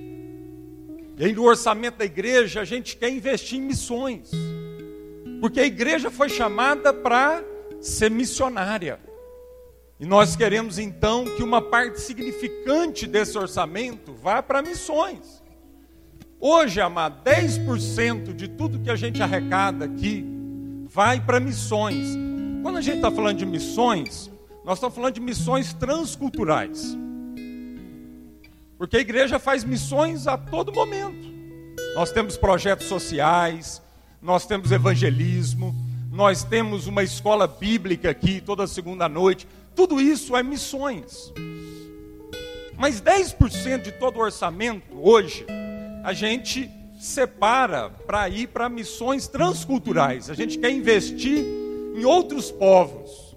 E 1.18 1.24
aí 1.24 1.32
no 1.32 1.44
orçamento 1.44 1.96
da 1.96 2.04
igreja 2.04 2.60
a 2.60 2.64
gente 2.64 2.96
quer 2.96 3.10
investir 3.10 3.58
em 3.58 3.62
missões. 3.62 4.30
Porque 5.40 5.60
a 5.60 5.66
igreja 5.66 6.10
foi 6.10 6.28
chamada 6.28 6.92
para 6.92 7.42
ser 7.80 8.10
missionária. 8.10 9.00
E 9.98 10.04
nós 10.04 10.36
queremos 10.36 10.78
então 10.78 11.24
que 11.36 11.42
uma 11.42 11.62
parte 11.62 12.00
significante 12.00 13.06
desse 13.06 13.36
orçamento 13.38 14.12
vá 14.12 14.42
para 14.42 14.60
missões. 14.60 15.42
Hoje, 16.38 16.80
amado, 16.80 17.22
10% 17.24 18.34
de 18.34 18.46
tudo 18.48 18.78
que 18.78 18.90
a 18.90 18.96
gente 18.96 19.22
arrecada 19.22 19.86
aqui 19.86 20.24
vai 20.86 21.18
para 21.18 21.40
missões. 21.40 22.16
Quando 22.62 22.76
a 22.76 22.80
gente 22.80 22.96
está 22.96 23.10
falando 23.10 23.38
de 23.38 23.46
missões, 23.46 24.30
nós 24.64 24.78
estamos 24.78 24.94
falando 24.94 25.14
de 25.14 25.20
missões 25.20 25.72
transculturais. 25.72 26.96
Porque 28.76 28.98
a 28.98 29.00
igreja 29.00 29.38
faz 29.38 29.64
missões 29.64 30.26
a 30.26 30.36
todo 30.36 30.72
momento. 30.72 31.26
Nós 31.94 32.12
temos 32.12 32.36
projetos 32.36 32.86
sociais, 32.86 33.80
nós 34.20 34.44
temos 34.44 34.70
evangelismo, 34.70 35.74
nós 36.12 36.44
temos 36.44 36.86
uma 36.86 37.02
escola 37.02 37.46
bíblica 37.46 38.10
aqui 38.10 38.40
toda 38.40 38.66
segunda 38.66 39.08
noite. 39.08 39.48
Tudo 39.74 39.98
isso 40.00 40.36
é 40.36 40.42
missões. 40.42 41.32
Mas 42.76 43.00
10% 43.00 43.82
de 43.82 43.92
todo 43.92 44.18
o 44.18 44.20
orçamento 44.20 44.98
hoje, 45.00 45.46
a 46.06 46.12
gente 46.12 46.70
separa 47.00 47.90
para 47.90 48.28
ir 48.28 48.46
para 48.46 48.68
missões 48.68 49.26
transculturais. 49.26 50.30
A 50.30 50.34
gente 50.34 50.56
quer 50.56 50.70
investir 50.70 51.44
em 51.96 52.04
outros 52.04 52.48
povos. 52.48 53.36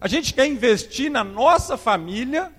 A 0.00 0.08
gente 0.08 0.32
quer 0.32 0.46
investir 0.46 1.10
na 1.10 1.22
nossa 1.22 1.76
família, 1.76 2.50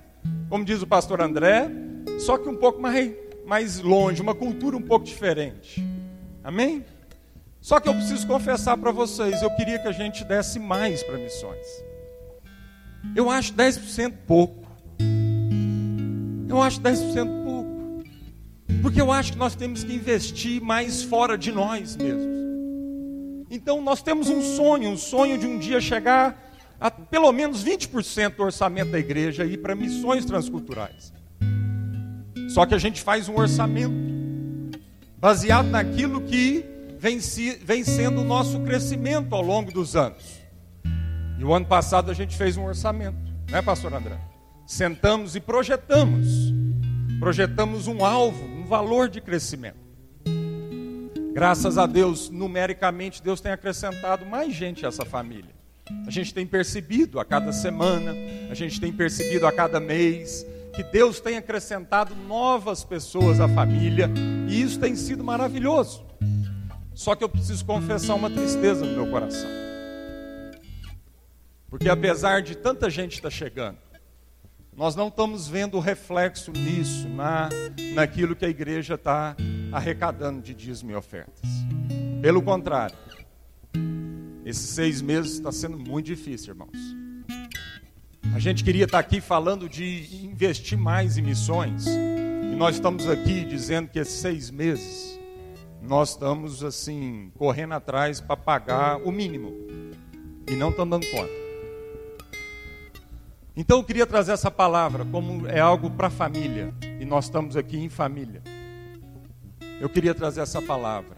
como 0.47 0.63
diz 0.63 0.83
o 0.83 0.85
pastor 0.85 1.21
André, 1.21 1.71
só 2.19 2.37
que 2.37 2.47
um 2.47 2.55
pouco 2.55 2.79
mais, 2.79 3.11
mais 3.47 3.79
longe, 3.79 4.21
uma 4.21 4.35
cultura 4.35 4.77
um 4.77 4.81
pouco 4.81 5.05
diferente. 5.05 5.83
Amém? 6.43 6.85
Só 7.59 7.79
que 7.79 7.89
eu 7.89 7.95
preciso 7.95 8.27
confessar 8.27 8.77
para 8.77 8.91
vocês, 8.91 9.41
eu 9.41 9.49
queria 9.55 9.79
que 9.79 9.87
a 9.87 9.91
gente 9.91 10.23
desse 10.23 10.59
mais 10.59 11.01
para 11.01 11.17
missões. 11.17 11.65
Eu 13.15 13.27
acho 13.27 13.55
10% 13.55 14.13
pouco. 14.27 14.67
Eu 16.47 16.61
acho 16.61 16.79
10% 16.79 17.25
pouco. 17.25 17.46
Porque 18.81 19.01
eu 19.01 19.11
acho 19.11 19.33
que 19.33 19.37
nós 19.37 19.55
temos 19.55 19.83
que 19.83 19.93
investir 19.93 20.61
mais 20.61 21.03
fora 21.03 21.37
de 21.37 21.51
nós 21.51 21.95
mesmos. 21.95 22.37
Então 23.49 23.81
nós 23.81 24.01
temos 24.01 24.29
um 24.29 24.41
sonho, 24.41 24.89
um 24.89 24.97
sonho 24.97 25.37
de 25.37 25.45
um 25.45 25.57
dia 25.57 25.79
chegar 25.79 26.45
a 26.79 26.91
pelo 26.91 27.31
menos 27.31 27.63
20% 27.63 28.35
do 28.35 28.43
orçamento 28.43 28.91
da 28.91 28.99
igreja 28.99 29.45
ir 29.45 29.57
para 29.57 29.75
missões 29.75 30.25
transculturais. 30.25 31.13
Só 32.49 32.65
que 32.65 32.75
a 32.75 32.77
gente 32.77 33.01
faz 33.01 33.27
um 33.27 33.35
orçamento 33.35 33.95
baseado 35.17 35.67
naquilo 35.67 36.21
que 36.21 36.65
vem, 36.99 37.19
vem 37.63 37.83
sendo 37.83 38.21
o 38.21 38.23
nosso 38.23 38.59
crescimento 38.61 39.33
ao 39.33 39.41
longo 39.41 39.71
dos 39.71 39.95
anos. 39.95 40.41
E 41.39 41.43
o 41.43 41.53
ano 41.53 41.65
passado 41.65 42.09
a 42.09 42.13
gente 42.13 42.35
fez 42.35 42.57
um 42.57 42.65
orçamento, 42.65 43.17
né, 43.49 43.61
pastor 43.61 43.93
André? 43.93 44.17
Sentamos 44.65 45.35
e 45.35 45.39
projetamos. 45.39 46.27
Projetamos 47.19 47.87
um 47.87 48.03
alvo, 48.05 48.45
valor 48.67 49.09
de 49.09 49.21
crescimento. 49.21 49.87
Graças 51.33 51.77
a 51.77 51.85
Deus, 51.85 52.29
numericamente, 52.29 53.23
Deus 53.23 53.39
tem 53.39 53.51
acrescentado 53.51 54.25
mais 54.25 54.53
gente 54.53 54.85
a 54.85 54.89
essa 54.89 55.05
família. 55.05 55.55
A 56.05 56.11
gente 56.11 56.33
tem 56.33 56.45
percebido 56.45 57.19
a 57.19 57.23
cada 57.23 57.53
semana, 57.53 58.13
a 58.51 58.53
gente 58.53 58.79
tem 58.81 58.91
percebido 58.91 59.47
a 59.47 59.51
cada 59.51 59.79
mês, 59.79 60.45
que 60.75 60.83
Deus 60.83 61.19
tem 61.21 61.37
acrescentado 61.37 62.13
novas 62.13 62.83
pessoas 62.83 63.39
à 63.39 63.47
família, 63.47 64.09
e 64.49 64.61
isso 64.61 64.79
tem 64.79 64.95
sido 64.95 65.23
maravilhoso. 65.23 66.05
Só 66.93 67.15
que 67.15 67.23
eu 67.23 67.29
preciso 67.29 67.63
confessar 67.63 68.15
uma 68.15 68.29
tristeza 68.29 68.83
no 68.83 68.91
meu 68.91 69.09
coração. 69.09 69.49
Porque 71.69 71.87
apesar 71.87 72.41
de 72.41 72.55
tanta 72.55 72.89
gente 72.89 73.13
estar 73.13 73.29
tá 73.29 73.35
chegando, 73.35 73.77
nós 74.77 74.95
não 74.95 75.07
estamos 75.07 75.47
vendo 75.47 75.79
reflexo 75.79 76.51
nisso, 76.51 77.09
na, 77.09 77.49
naquilo 77.95 78.35
que 78.35 78.45
a 78.45 78.49
igreja 78.49 78.93
está 78.93 79.35
arrecadando 79.71 80.39
de 80.39 80.53
dízimo 80.53 80.91
e 80.91 80.95
ofertas. 80.95 81.49
Pelo 82.21 82.43
contrário, 82.43 82.95
esses 84.45 84.69
seis 84.69 85.01
meses 85.01 85.33
está 85.33 85.51
sendo 85.51 85.79
muito 85.79 86.05
difícil, 86.05 86.53
irmãos. 86.53 86.77
A 88.35 88.37
gente 88.37 88.63
queria 88.63 88.85
estar 88.85 88.99
aqui 88.99 89.19
falando 89.19 89.67
de 89.67 90.23
investir 90.23 90.77
mais 90.77 91.17
em 91.17 91.23
missões, 91.23 91.87
e 91.87 92.55
nós 92.55 92.75
estamos 92.75 93.09
aqui 93.09 93.45
dizendo 93.45 93.89
que 93.89 93.97
esses 93.97 94.19
seis 94.19 94.51
meses 94.51 95.19
nós 95.81 96.11
estamos 96.11 96.63
assim 96.63 97.31
correndo 97.35 97.73
atrás 97.73 98.21
para 98.21 98.37
pagar 98.37 98.97
o 98.97 99.11
mínimo 99.11 99.55
e 100.47 100.55
não 100.55 100.69
estamos 100.69 100.99
dando 100.99 101.11
conta. 101.11 101.46
Então 103.59 103.79
eu 103.79 103.83
queria 103.83 104.05
trazer 104.05 104.33
essa 104.33 104.51
palavra 104.51 105.03
como 105.03 105.47
é 105.47 105.59
algo 105.59 105.89
para 105.89 106.07
a 106.07 106.11
família, 106.11 106.71
e 107.01 107.03
nós 107.03 107.25
estamos 107.25 107.57
aqui 107.57 107.75
em 107.75 107.89
família. 107.89 108.43
Eu 109.81 109.89
queria 109.89 110.13
trazer 110.13 110.41
essa 110.41 110.61
palavra. 110.61 111.17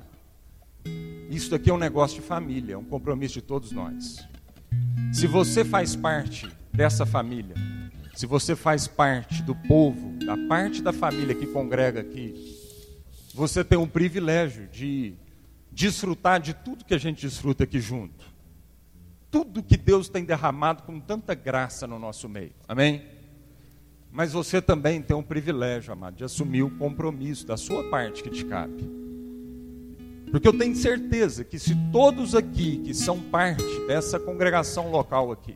Isso 1.29 1.53
aqui 1.53 1.69
é 1.69 1.73
um 1.73 1.77
negócio 1.77 2.21
de 2.21 2.25
família, 2.25 2.75
é 2.75 2.77
um 2.77 2.83
compromisso 2.85 3.33
de 3.33 3.41
todos 3.41 3.73
nós. 3.73 4.25
Se 5.11 5.27
você 5.27 5.65
faz 5.65 5.97
parte 5.97 6.49
dessa 6.71 7.05
família, 7.05 7.55
se 8.15 8.25
você 8.25 8.55
faz 8.55 8.87
parte 8.87 9.43
do 9.43 9.53
povo, 9.53 10.17
da 10.25 10.37
parte 10.47 10.81
da 10.81 10.93
família 10.93 11.35
que 11.35 11.45
congrega 11.45 11.99
aqui, 11.99 12.57
você 13.33 13.65
tem 13.65 13.77
um 13.77 13.87
privilégio 13.87 14.65
de 14.69 15.13
desfrutar 15.73 16.39
de 16.39 16.53
tudo 16.53 16.85
que 16.85 16.93
a 16.93 16.97
gente 16.97 17.19
desfruta 17.19 17.65
aqui 17.65 17.81
junto 17.81 18.28
tudo 19.31 19.63
que 19.63 19.77
Deus 19.77 20.09
tem 20.09 20.23
derramado 20.23 20.83
com 20.83 20.99
tanta 20.99 21.35
graça 21.35 21.85
no 21.85 21.99
nosso 21.99 22.27
meio. 22.27 22.51
Amém? 22.67 23.03
Mas 24.11 24.33
você 24.33 24.61
também 24.61 25.01
tem 25.01 25.15
um 25.15 25.21
privilégio, 25.21 25.93
amado, 25.93 26.15
de 26.15 26.23
assumir 26.23 26.63
o 26.63 26.69
compromisso 26.77 27.45
da 27.45 27.55
sua 27.55 27.89
parte 27.89 28.23
que 28.23 28.29
te 28.29 28.43
cabe. 28.43 28.89
Porque 30.31 30.47
eu 30.47 30.57
tenho 30.57 30.75
certeza 30.75 31.43
que 31.43 31.59
se 31.59 31.75
todos 31.91 32.35
aqui 32.35 32.77
que 32.79 32.93
são 32.93 33.19
parte 33.19 33.63
dessa 33.87 34.19
congregação 34.19 34.89
local 34.89 35.31
aqui, 35.31 35.55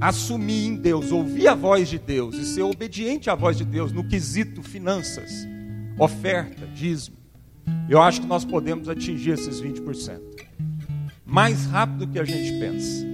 assumir 0.00 0.66
em 0.66 0.76
Deus, 0.76 1.10
ouvir 1.10 1.48
a 1.48 1.54
voz 1.54 1.88
de 1.88 1.98
Deus 1.98 2.36
e 2.36 2.44
ser 2.44 2.62
obediente 2.62 3.30
à 3.30 3.34
voz 3.34 3.56
de 3.56 3.64
Deus 3.64 3.92
no 3.92 4.04
quesito 4.06 4.62
finanças, 4.62 5.46
oferta, 5.98 6.66
dízimo, 6.66 7.16
eu 7.88 8.00
acho 8.00 8.20
que 8.20 8.26
nós 8.26 8.44
podemos 8.44 8.88
atingir 8.88 9.30
esses 9.30 9.60
20% 9.60 10.35
mais 11.26 11.66
rápido 11.66 12.06
do 12.06 12.12
que 12.12 12.18
a 12.20 12.24
gente 12.24 12.58
pensa. 12.60 13.04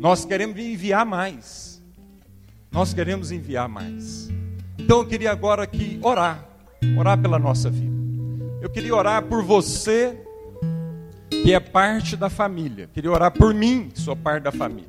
Nós 0.00 0.24
queremos 0.24 0.58
enviar 0.58 1.04
mais. 1.04 1.82
Nós 2.72 2.94
queremos 2.94 3.30
enviar 3.30 3.68
mais. 3.68 4.28
Então 4.78 5.00
eu 5.00 5.06
queria 5.06 5.30
agora 5.30 5.62
aqui 5.62 6.00
orar, 6.02 6.48
orar 6.96 7.20
pela 7.20 7.38
nossa 7.38 7.68
vida. 7.68 7.94
Eu 8.62 8.70
queria 8.70 8.94
orar 8.94 9.22
por 9.24 9.42
você 9.42 10.18
que 11.30 11.52
é 11.52 11.60
parte 11.60 12.16
da 12.16 12.30
família. 12.30 12.84
Eu 12.84 12.88
queria 12.88 13.10
orar 13.10 13.30
por 13.30 13.52
mim, 13.52 13.90
que 13.92 14.00
sou 14.00 14.16
parte 14.16 14.44
da 14.44 14.52
família. 14.52 14.88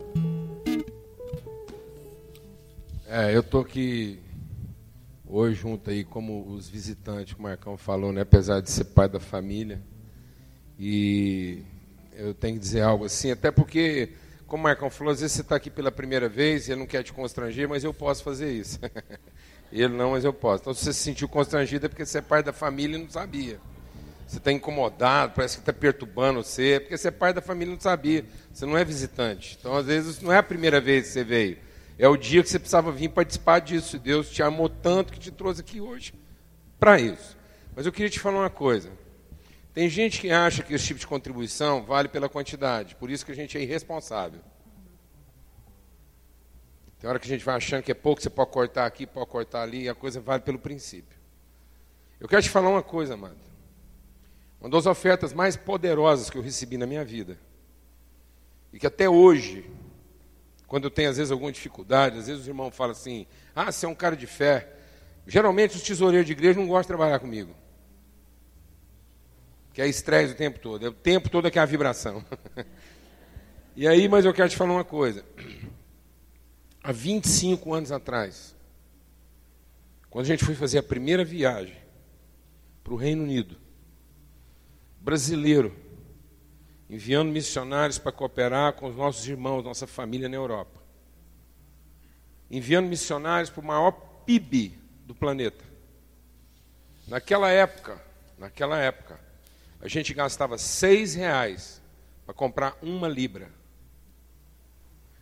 É, 3.05 3.35
eu 3.35 3.43
tô 3.43 3.59
aqui 3.59 4.19
hoje 5.25 5.59
junto 5.59 5.89
aí 5.89 6.03
como 6.03 6.47
os 6.47 6.69
visitantes, 6.69 7.35
o 7.37 7.41
Marcão 7.41 7.77
falou, 7.77 8.13
né, 8.13 8.21
apesar 8.21 8.61
de 8.61 8.69
ser 8.69 8.85
pai 8.85 9.09
da 9.09 9.19
família. 9.19 9.81
E 10.77 11.63
eu 12.19 12.33
tenho 12.33 12.55
que 12.55 12.59
dizer 12.59 12.81
algo 12.81 13.05
assim, 13.05 13.31
até 13.31 13.49
porque, 13.49 14.09
como 14.45 14.61
o 14.61 14.63
Marcão 14.63 14.89
falou, 14.89 15.13
às 15.13 15.21
vezes 15.21 15.35
você 15.35 15.41
está 15.41 15.55
aqui 15.55 15.69
pela 15.69 15.91
primeira 15.91 16.27
vez 16.27 16.67
ele 16.67 16.79
não 16.79 16.87
quer 16.87 17.01
te 17.03 17.13
constranger, 17.13 17.67
mas 17.67 17.83
eu 17.83 17.93
posso 17.93 18.23
fazer 18.23 18.51
isso. 18.51 18.79
ele 19.71 19.95
não, 19.95 20.11
mas 20.11 20.25
eu 20.25 20.33
posso. 20.33 20.63
Então, 20.63 20.73
se 20.73 20.83
você 20.83 20.93
se 20.93 20.99
sentiu 20.99 21.29
constrangido 21.29 21.85
é 21.85 21.89
porque 21.89 22.05
você 22.05 22.17
é 22.17 22.21
parte 22.21 22.47
da 22.47 22.53
família 22.53 22.97
e 22.97 23.01
não 23.01 23.09
sabia. 23.09 23.59
Você 24.27 24.37
está 24.37 24.51
incomodado, 24.51 25.33
parece 25.35 25.55
que 25.55 25.61
está 25.61 25.73
perturbando 25.73 26.43
você, 26.43 26.73
é 26.73 26.79
porque 26.79 26.97
você 26.97 27.07
é 27.07 27.11
parte 27.11 27.35
da 27.35 27.41
família 27.41 27.71
e 27.71 27.75
não 27.75 27.81
sabia. 27.81 28.25
Você 28.53 28.65
não 28.65 28.77
é 28.77 28.83
visitante. 28.83 29.57
Então, 29.59 29.75
às 29.75 29.85
vezes, 29.85 30.21
não 30.21 30.31
é 30.31 30.37
a 30.37 30.43
primeira 30.43 30.79
vez 30.79 31.07
que 31.07 31.13
você 31.13 31.23
veio. 31.23 31.57
É 31.97 32.07
o 32.07 32.15
dia 32.15 32.43
que 32.43 32.49
você 32.49 32.59
precisava 32.59 32.91
vir 32.91 33.09
participar 33.09 33.59
disso. 33.59 33.97
Deus 33.97 34.29
te 34.29 34.43
amou 34.43 34.69
tanto 34.69 35.11
que 35.13 35.19
te 35.19 35.31
trouxe 35.31 35.61
aqui 35.61 35.81
hoje 35.81 36.13
para 36.79 36.99
isso. 36.99 37.37
Mas 37.75 37.85
eu 37.85 37.91
queria 37.91 38.09
te 38.09 38.19
falar 38.19 38.39
uma 38.39 38.49
coisa. 38.49 38.89
Tem 39.79 39.87
gente 39.87 40.19
que 40.19 40.29
acha 40.29 40.61
que 40.61 40.73
esse 40.73 40.87
tipo 40.87 40.99
de 40.99 41.07
contribuição 41.07 41.81
vale 41.81 42.09
pela 42.09 42.27
quantidade, 42.27 42.97
por 42.97 43.09
isso 43.09 43.25
que 43.25 43.31
a 43.31 43.35
gente 43.35 43.57
é 43.57 43.61
irresponsável. 43.61 44.41
Tem 46.99 47.09
hora 47.09 47.17
que 47.17 47.25
a 47.25 47.29
gente 47.29 47.45
vai 47.45 47.55
achando 47.55 47.81
que 47.81 47.89
é 47.89 47.95
pouco, 47.95 48.21
você 48.21 48.29
pode 48.29 48.51
cortar 48.51 48.85
aqui, 48.85 49.07
pode 49.07 49.29
cortar 49.29 49.61
ali, 49.61 49.83
e 49.83 49.87
a 49.87 49.95
coisa 49.95 50.19
vale 50.19 50.43
pelo 50.43 50.59
princípio. 50.59 51.17
Eu 52.19 52.27
quero 52.27 52.41
te 52.41 52.49
falar 52.49 52.67
uma 52.67 52.83
coisa, 52.83 53.13
amado. 53.13 53.37
Uma 54.59 54.69
das 54.69 54.85
ofertas 54.85 55.31
mais 55.31 55.55
poderosas 55.55 56.29
que 56.29 56.37
eu 56.37 56.41
recebi 56.41 56.77
na 56.77 56.85
minha 56.85 57.05
vida, 57.05 57.39
e 58.73 58.79
que 58.79 58.85
até 58.85 59.07
hoje, 59.07 59.65
quando 60.67 60.83
eu 60.83 60.91
tenho 60.91 61.09
às 61.09 61.15
vezes 61.15 61.31
alguma 61.31 61.53
dificuldade, 61.53 62.19
às 62.19 62.27
vezes 62.27 62.41
os 62.41 62.47
irmãos 62.49 62.75
falam 62.75 62.91
assim: 62.91 63.25
ah, 63.55 63.71
você 63.71 63.85
é 63.85 63.87
um 63.87 63.95
cara 63.95 64.17
de 64.17 64.27
fé. 64.27 64.73
Geralmente 65.25 65.77
os 65.77 65.83
tesoureiros 65.83 66.27
de 66.27 66.33
igreja 66.33 66.59
não 66.59 66.67
gostam 66.67 66.81
de 66.81 66.87
trabalhar 66.97 67.19
comigo 67.19 67.55
que 69.79 69.83
é 69.83 69.87
estresse 69.87 70.33
o 70.33 70.35
tempo 70.35 70.59
todo. 70.59 70.85
É 70.85 70.89
o 70.89 70.93
tempo 70.93 71.29
todo 71.29 71.47
é 71.47 71.51
que 71.51 71.57
é 71.57 71.61
a 71.61 71.65
vibração. 71.65 72.21
e 73.77 73.87
aí, 73.87 74.09
mas 74.09 74.25
eu 74.25 74.33
quero 74.33 74.49
te 74.49 74.57
falar 74.57 74.73
uma 74.73 74.83
coisa. 74.83 75.23
Há 76.83 76.91
25 76.91 77.73
anos 77.73 77.89
atrás, 77.89 78.53
quando 80.09 80.25
a 80.25 80.27
gente 80.27 80.43
foi 80.43 80.53
fazer 80.53 80.79
a 80.79 80.83
primeira 80.83 81.23
viagem 81.23 81.77
para 82.83 82.93
o 82.93 82.97
Reino 82.97 83.23
Unido, 83.23 83.55
brasileiro, 84.99 85.73
enviando 86.89 87.31
missionários 87.31 87.97
para 87.97 88.11
cooperar 88.11 88.73
com 88.73 88.89
os 88.89 88.97
nossos 88.97 89.25
irmãos, 89.29 89.63
nossa 89.63 89.87
família 89.87 90.27
na 90.27 90.35
Europa. 90.35 90.77
Enviando 92.51 92.89
missionários 92.89 93.49
para 93.49 93.61
o 93.61 93.65
maior 93.65 93.91
PIB 94.25 94.77
do 95.05 95.15
planeta. 95.15 95.63
Naquela 97.07 97.49
época, 97.49 97.97
naquela 98.37 98.77
época, 98.77 99.28
a 99.81 99.87
gente 99.87 100.13
gastava 100.13 100.57
seis 100.57 101.15
reais 101.15 101.81
para 102.25 102.33
comprar 102.33 102.77
uma 102.81 103.07
libra. 103.07 103.49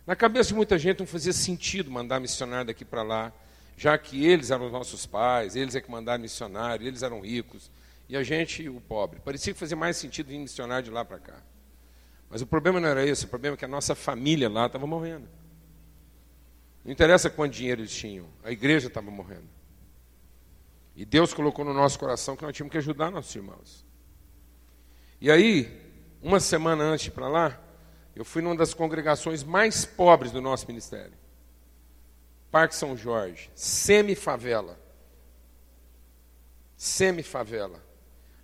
Na 0.06 0.16
cabeça 0.16 0.48
de 0.48 0.54
muita 0.54 0.78
gente 0.78 1.00
não 1.00 1.06
fazia 1.06 1.32
sentido 1.32 1.90
mandar 1.90 2.18
missionário 2.18 2.66
daqui 2.66 2.84
para 2.84 3.02
lá, 3.02 3.32
já 3.76 3.96
que 3.96 4.26
eles 4.26 4.50
eram 4.50 4.66
os 4.66 4.72
nossos 4.72 5.06
pais, 5.06 5.54
eles 5.54 5.74
é 5.74 5.80
que 5.80 5.90
mandaram 5.90 6.22
missionário, 6.22 6.86
eles 6.86 7.02
eram 7.02 7.20
ricos, 7.20 7.70
e 8.08 8.16
a 8.16 8.22
gente, 8.22 8.68
o 8.68 8.80
pobre. 8.80 9.20
Parecia 9.20 9.52
que 9.52 9.60
fazia 9.60 9.76
mais 9.76 9.96
sentido 9.96 10.28
vir 10.28 10.38
missionário 10.38 10.84
de 10.84 10.90
lá 10.90 11.04
para 11.04 11.18
cá. 11.18 11.42
Mas 12.28 12.42
o 12.42 12.46
problema 12.46 12.80
não 12.80 12.88
era 12.88 13.06
esse, 13.06 13.26
o 13.26 13.28
problema 13.28 13.54
é 13.54 13.56
que 13.58 13.64
a 13.64 13.68
nossa 13.68 13.94
família 13.94 14.48
lá 14.48 14.66
estava 14.66 14.86
morrendo. 14.86 15.28
Não 16.84 16.90
interessa 16.90 17.30
quanto 17.30 17.52
dinheiro 17.52 17.82
eles 17.82 17.94
tinham, 17.94 18.26
a 18.42 18.50
igreja 18.50 18.88
estava 18.88 19.10
morrendo. 19.10 19.48
E 20.96 21.04
Deus 21.04 21.32
colocou 21.32 21.64
no 21.64 21.72
nosso 21.72 21.98
coração 21.98 22.34
que 22.34 22.42
nós 22.42 22.56
tínhamos 22.56 22.72
que 22.72 22.78
ajudar 22.78 23.10
nossos 23.10 23.34
irmãos. 23.34 23.87
E 25.20 25.30
aí, 25.30 25.80
uma 26.22 26.38
semana 26.40 26.84
antes 26.84 27.08
para 27.08 27.28
lá, 27.28 27.60
eu 28.14 28.24
fui 28.24 28.42
numa 28.42 28.56
das 28.56 28.74
congregações 28.74 29.42
mais 29.42 29.84
pobres 29.84 30.32
do 30.32 30.40
nosso 30.40 30.66
ministério. 30.66 31.14
Parque 32.50 32.74
São 32.74 32.96
Jorge, 32.96 33.50
semi-favela. 33.54 34.78
Semi-favela. 36.76 37.82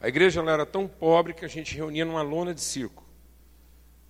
A 0.01 0.09
igreja 0.09 0.43
era 0.43 0.67
tão 0.67 0.87
pobre 0.87 1.33
que 1.33 1.45
a 1.45 1.49
gente 1.49 1.75
reunia 1.75 2.05
numa 2.05 2.23
lona 2.23 2.53
de 2.53 2.61
circo. 2.61 3.05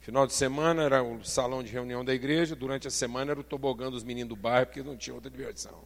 Final 0.01 0.27
de 0.27 0.35
semana 0.35 0.83
era 0.83 1.03
o 1.03 1.25
salão 1.25 1.63
de 1.63 1.73
reunião 1.73 2.05
da 2.05 2.13
igreja, 2.13 2.57
durante 2.57 2.89
a 2.89 2.91
semana 2.91 3.31
era 3.31 3.41
o 3.41 3.45
tobogã 3.45 3.91
dos 3.91 4.05
meninos 4.05 4.31
do 4.31 4.37
bairro, 4.37 4.67
porque 4.67 4.83
não 4.83 4.97
tinha 4.97 5.15
outra 5.15 5.31
diversão. 5.31 5.85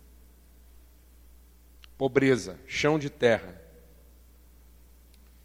Pobreza, 1.96 2.58
chão 2.66 2.98
de 2.98 3.10
terra. 3.10 3.60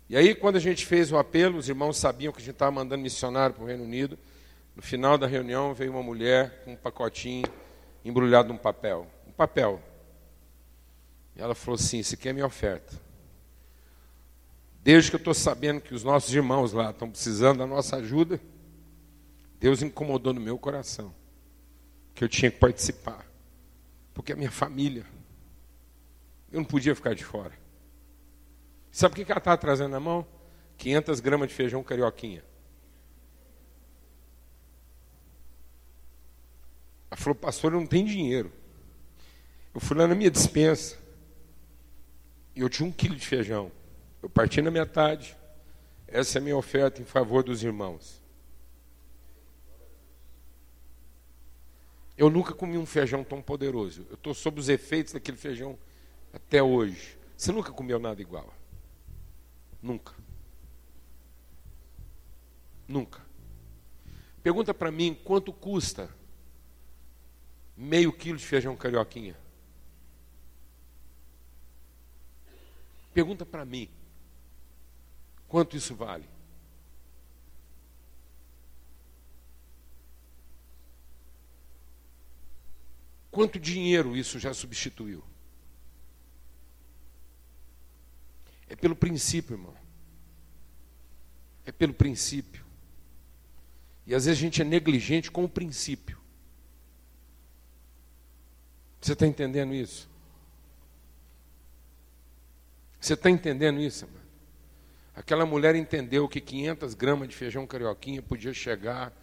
E 0.09 0.17
aí, 0.17 0.35
quando 0.35 0.57
a 0.57 0.59
gente 0.59 0.85
fez 0.85 1.11
o 1.11 1.17
apelo, 1.17 1.57
os 1.57 1.69
irmãos 1.69 1.97
sabiam 1.97 2.31
que 2.31 2.39
a 2.39 2.43
gente 2.43 2.53
estava 2.53 2.71
mandando 2.71 3.01
missionário 3.01 3.55
para 3.55 3.63
o 3.63 3.67
Reino 3.67 3.83
Unido. 3.83 4.17
No 4.75 4.81
final 4.81 5.17
da 5.17 5.27
reunião, 5.27 5.73
veio 5.73 5.91
uma 5.91 6.03
mulher 6.03 6.63
com 6.63 6.73
um 6.73 6.75
pacotinho 6.75 7.45
embrulhado 8.03 8.49
num 8.49 8.57
papel. 8.57 9.07
Um 9.27 9.31
papel. 9.31 9.81
E 11.35 11.41
ela 11.41 11.55
falou 11.55 11.75
assim: 11.75 12.03
Você 12.03 12.17
quer 12.17 12.33
minha 12.33 12.45
oferta? 12.45 13.01
Desde 14.83 15.09
que 15.09 15.15
eu 15.15 15.19
estou 15.19 15.33
sabendo 15.33 15.79
que 15.79 15.93
os 15.93 16.03
nossos 16.03 16.33
irmãos 16.33 16.73
lá 16.73 16.89
estão 16.89 17.09
precisando 17.09 17.59
da 17.59 17.65
nossa 17.65 17.95
ajuda, 17.95 18.39
Deus 19.57 19.81
incomodou 19.81 20.33
no 20.33 20.41
meu 20.41 20.57
coração 20.57 21.15
que 22.13 22.23
eu 22.23 22.29
tinha 22.29 22.51
que 22.51 22.59
participar. 22.59 23.25
Porque 24.13 24.33
é 24.33 24.35
minha 24.35 24.51
família. 24.51 25.05
Eu 26.51 26.59
não 26.59 26.65
podia 26.65 26.93
ficar 26.93 27.15
de 27.15 27.23
fora. 27.23 27.62
Sabe 28.93 29.19
o 29.19 29.25
que 29.25 29.31
ela 29.31 29.39
estava 29.39 29.57
trazendo 29.57 29.89
na 29.89 29.99
mão? 29.99 30.23
500 30.77 31.19
gramas 31.19 31.49
de 31.49 31.55
feijão 31.55 31.83
carioquinha. 31.83 32.45
Ela 37.09 37.17
falou, 37.17 37.33
pastor, 37.33 37.73
eu 37.73 37.79
não 37.79 37.87
tenho 37.87 38.07
dinheiro. 38.07 38.53
Eu 39.73 39.81
fui 39.81 39.97
lá 39.97 40.05
na 40.05 40.13
minha 40.13 40.29
dispensa 40.29 40.95
e 42.55 42.61
eu 42.61 42.69
tinha 42.69 42.87
um 42.87 42.91
quilo 42.91 43.15
de 43.15 43.25
feijão. 43.25 43.71
Eu 44.21 44.29
parti 44.29 44.61
na 44.61 44.69
metade. 44.69 45.35
Essa 46.07 46.37
é 46.37 46.39
a 46.39 46.43
minha 46.43 46.55
oferta 46.55 47.01
em 47.01 47.05
favor 47.05 47.43
dos 47.43 47.63
irmãos. 47.63 48.21
Eu 52.15 52.29
nunca 52.29 52.53
comi 52.53 52.77
um 52.77 52.85
feijão 52.85 53.23
tão 53.23 53.41
poderoso. 53.41 54.05
Eu 54.11 54.13
estou 54.13 54.35
sob 54.35 54.59
os 54.59 54.69
efeitos 54.69 55.13
daquele 55.13 55.37
feijão 55.37 55.79
até 56.31 56.61
hoje. 56.61 57.17
Você 57.35 57.51
nunca 57.51 57.71
comeu 57.71 57.97
nada 57.97 58.21
igual? 58.21 58.53
Nunca. 59.83 60.13
Nunca. 62.87 63.21
Pergunta 64.41 64.73
para 64.73 64.89
mim 64.89 65.13
quanto 65.13 65.51
custa 65.51 66.09
meio 67.75 68.13
quilo 68.13 68.37
de 68.37 68.45
feijão 68.45 68.77
carioquinha. 68.77 69.37
Pergunta 73.13 73.45
para 73.45 73.65
mim 73.65 73.89
quanto 75.49 75.75
isso 75.75 75.93
vale. 75.93 76.29
Quanto 83.29 83.59
dinheiro 83.59 84.15
isso 84.15 84.39
já 84.39 84.53
substituiu? 84.53 85.32
É 88.73 88.75
pelo 88.75 88.95
princípio, 88.95 89.53
irmão. 89.53 89.75
É 91.63 91.71
pelo 91.71 91.93
princípio. 91.93 92.65
E 94.07 94.15
às 94.15 94.25
vezes 94.25 94.39
a 94.39 94.41
gente 94.41 94.63
é 94.63 94.65
negligente 94.65 95.29
com 95.29 95.43
o 95.43 95.47
princípio. 95.47 96.17
Você 98.99 99.13
está 99.13 99.27
entendendo 99.27 99.75
isso? 99.75 100.09
Você 102.99 103.13
está 103.13 103.29
entendendo 103.29 103.79
isso, 103.79 104.07
mano? 104.07 104.25
Aquela 105.13 105.45
mulher 105.45 105.75
entendeu 105.75 106.27
que 106.27 106.41
500 106.41 106.95
gramas 106.95 107.29
de 107.29 107.35
feijão 107.35 107.67
carioquinha 107.67 108.23
podia 108.23 108.55
chegar 108.55 109.13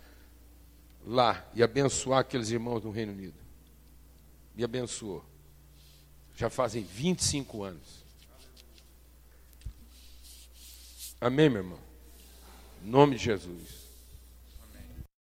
lá 1.05 1.45
e 1.55 1.61
abençoar 1.61 2.21
aqueles 2.21 2.51
irmãos 2.51 2.83
do 2.83 2.91
Reino 2.93 3.11
Unido 3.13 3.35
e 4.55 4.63
abençoou. 4.63 5.25
Já 6.37 6.49
fazem 6.49 6.85
25 6.85 7.65
anos. 7.65 8.00
Amém, 11.21 11.51
meu 11.51 11.61
irmão? 11.63 11.79
Em 12.83 12.89
nome 12.89 13.17
de 13.17 13.25
Jesus. 13.25 13.80